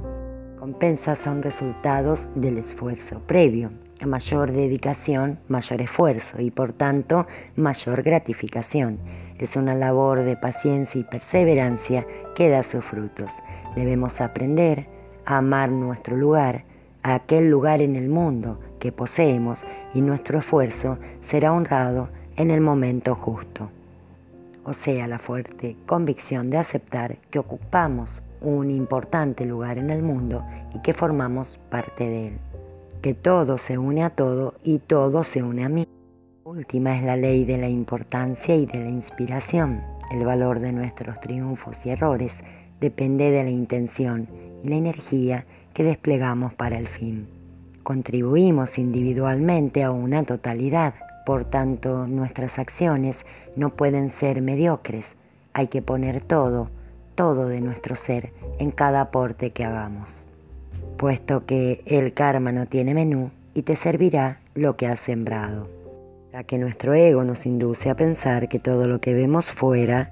Recompensas 0.63 1.19
son 1.19 1.43
resultados 1.43 2.29
del 2.35 2.57
esfuerzo 2.57 3.19
previo. 3.27 3.71
A 4.01 4.05
mayor 4.05 4.53
dedicación, 4.53 5.39
mayor 5.49 5.81
esfuerzo 5.81 6.41
y 6.41 6.51
por 6.51 6.71
tanto 6.71 7.27
mayor 7.57 8.01
gratificación. 8.01 8.99
Es 9.37 9.57
una 9.57 9.75
labor 9.75 10.21
de 10.21 10.37
paciencia 10.37 11.01
y 11.01 11.03
perseverancia 11.03 12.07
que 12.33 12.49
da 12.49 12.63
sus 12.63 12.85
frutos. 12.85 13.29
Debemos 13.75 14.21
aprender 14.21 14.87
a 15.25 15.39
amar 15.39 15.69
nuestro 15.69 16.15
lugar, 16.15 16.63
aquel 17.03 17.49
lugar 17.49 17.81
en 17.81 17.95
el 17.95 18.09
mundo 18.09 18.59
que 18.79 18.91
poseemos 18.91 19.65
y 19.93 20.01
nuestro 20.01 20.39
esfuerzo 20.39 20.97
será 21.21 21.53
honrado 21.53 22.09
en 22.35 22.51
el 22.51 22.61
momento 22.61 23.15
justo. 23.15 23.69
O 24.63 24.73
sea, 24.73 25.07
la 25.07 25.19
fuerte 25.19 25.75
convicción 25.85 26.49
de 26.49 26.57
aceptar 26.57 27.17
que 27.29 27.39
ocupamos 27.39 28.21
un 28.41 28.71
importante 28.71 29.45
lugar 29.45 29.77
en 29.77 29.89
el 29.89 30.01
mundo 30.01 30.43
y 30.73 30.79
que 30.79 30.93
formamos 30.93 31.59
parte 31.69 32.05
de 32.05 32.27
él. 32.29 32.37
Que 33.01 33.13
todo 33.13 33.57
se 33.57 33.77
une 33.77 34.03
a 34.03 34.09
todo 34.09 34.55
y 34.63 34.79
todo 34.79 35.23
se 35.23 35.43
une 35.43 35.65
a 35.65 35.69
mí 35.69 35.87
última 36.45 36.95
es 36.95 37.03
la 37.03 37.15
ley 37.15 37.45
de 37.45 37.57
la 37.57 37.69
importancia 37.69 38.55
y 38.55 38.65
de 38.65 38.79
la 38.79 38.89
inspiración. 38.89 39.81
El 40.11 40.25
valor 40.25 40.59
de 40.59 40.71
nuestros 40.71 41.19
triunfos 41.19 41.85
y 41.85 41.89
errores 41.89 42.43
depende 42.79 43.31
de 43.31 43.43
la 43.43 43.49
intención 43.49 44.27
y 44.63 44.67
la 44.67 44.75
energía 44.75 45.45
que 45.73 45.83
desplegamos 45.83 46.53
para 46.53 46.77
el 46.77 46.87
fin. 46.87 47.27
Contribuimos 47.83 48.77
individualmente 48.77 49.83
a 49.83 49.91
una 49.91 50.23
totalidad, 50.23 50.93
por 51.25 51.45
tanto 51.45 52.07
nuestras 52.07 52.59
acciones 52.59 53.25
no 53.55 53.71
pueden 53.71 54.09
ser 54.09 54.41
mediocres. 54.41 55.15
Hay 55.53 55.67
que 55.67 55.81
poner 55.81 56.21
todo, 56.21 56.69
todo 57.15 57.47
de 57.47 57.61
nuestro 57.61 57.95
ser 57.95 58.31
en 58.59 58.71
cada 58.71 59.01
aporte 59.01 59.51
que 59.51 59.65
hagamos. 59.65 60.27
Puesto 60.97 61.45
que 61.45 61.81
el 61.85 62.13
karma 62.13 62.51
no 62.51 62.65
tiene 62.65 62.93
menú 62.93 63.31
y 63.53 63.63
te 63.63 63.75
servirá 63.75 64.39
lo 64.55 64.77
que 64.77 64.87
has 64.87 64.99
sembrado 64.99 65.67
ya 66.33 66.43
que 66.43 66.57
nuestro 66.57 66.95
ego 66.95 67.23
nos 67.23 67.45
induce 67.45 67.91
a 67.91 67.95
pensar 67.95 68.49
que 68.49 68.57
todo 68.57 68.87
lo 68.87 68.99
que 68.99 69.13
vemos 69.13 69.51
fuera 69.51 70.11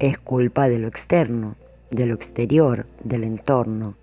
es 0.00 0.18
culpa 0.18 0.68
de 0.68 0.80
lo 0.80 0.88
externo, 0.88 1.54
de 1.92 2.06
lo 2.06 2.14
exterior, 2.14 2.86
del 3.04 3.22
entorno, 3.22 3.94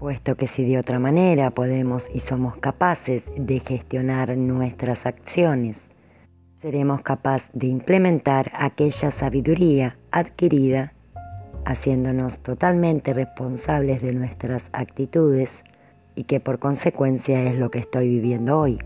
puesto 0.00 0.34
que 0.34 0.46
si 0.46 0.64
de 0.64 0.78
otra 0.78 0.98
manera 0.98 1.50
podemos 1.50 2.08
y 2.12 2.20
somos 2.20 2.56
capaces 2.56 3.30
de 3.36 3.60
gestionar 3.60 4.34
nuestras 4.34 5.04
acciones, 5.04 5.90
seremos 6.56 7.02
capaces 7.02 7.50
de 7.52 7.66
implementar 7.66 8.50
aquella 8.54 9.10
sabiduría 9.10 9.98
adquirida, 10.10 10.94
haciéndonos 11.66 12.38
totalmente 12.38 13.12
responsables 13.12 14.00
de 14.00 14.14
nuestras 14.14 14.70
actitudes 14.72 15.64
y 16.14 16.24
que 16.24 16.40
por 16.40 16.58
consecuencia 16.58 17.42
es 17.42 17.58
lo 17.58 17.70
que 17.70 17.80
estoy 17.80 18.08
viviendo 18.08 18.58
hoy, 18.58 18.78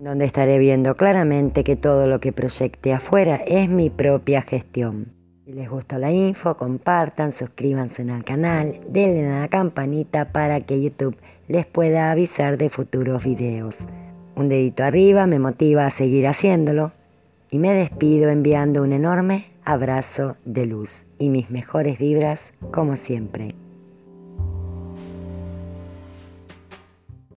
donde 0.00 0.26
estaré 0.26 0.58
viendo 0.58 0.98
claramente 0.98 1.64
que 1.64 1.76
todo 1.76 2.06
lo 2.06 2.20
que 2.20 2.34
proyecte 2.34 2.92
afuera 2.92 3.36
es 3.46 3.70
mi 3.70 3.88
propia 3.88 4.42
gestión. 4.42 5.21
Si 5.44 5.52
les 5.52 5.68
gustó 5.68 5.98
la 5.98 6.12
info, 6.12 6.56
compartan, 6.56 7.32
suscríbanse 7.32 8.02
al 8.08 8.22
canal, 8.22 8.80
denle 8.88 9.26
a 9.26 9.40
la 9.40 9.48
campanita 9.48 10.30
para 10.30 10.60
que 10.60 10.80
YouTube 10.80 11.16
les 11.48 11.66
pueda 11.66 12.12
avisar 12.12 12.56
de 12.58 12.68
futuros 12.68 13.24
videos. 13.24 13.78
Un 14.36 14.48
dedito 14.48 14.84
arriba 14.84 15.26
me 15.26 15.40
motiva 15.40 15.84
a 15.84 15.90
seguir 15.90 16.28
haciéndolo 16.28 16.92
y 17.50 17.58
me 17.58 17.74
despido 17.74 18.30
enviando 18.30 18.84
un 18.84 18.92
enorme 18.92 19.46
abrazo 19.64 20.36
de 20.44 20.66
luz 20.66 21.06
y 21.18 21.28
mis 21.28 21.50
mejores 21.50 21.98
vibras 21.98 22.52
como 22.70 22.96
siempre. 22.96 23.48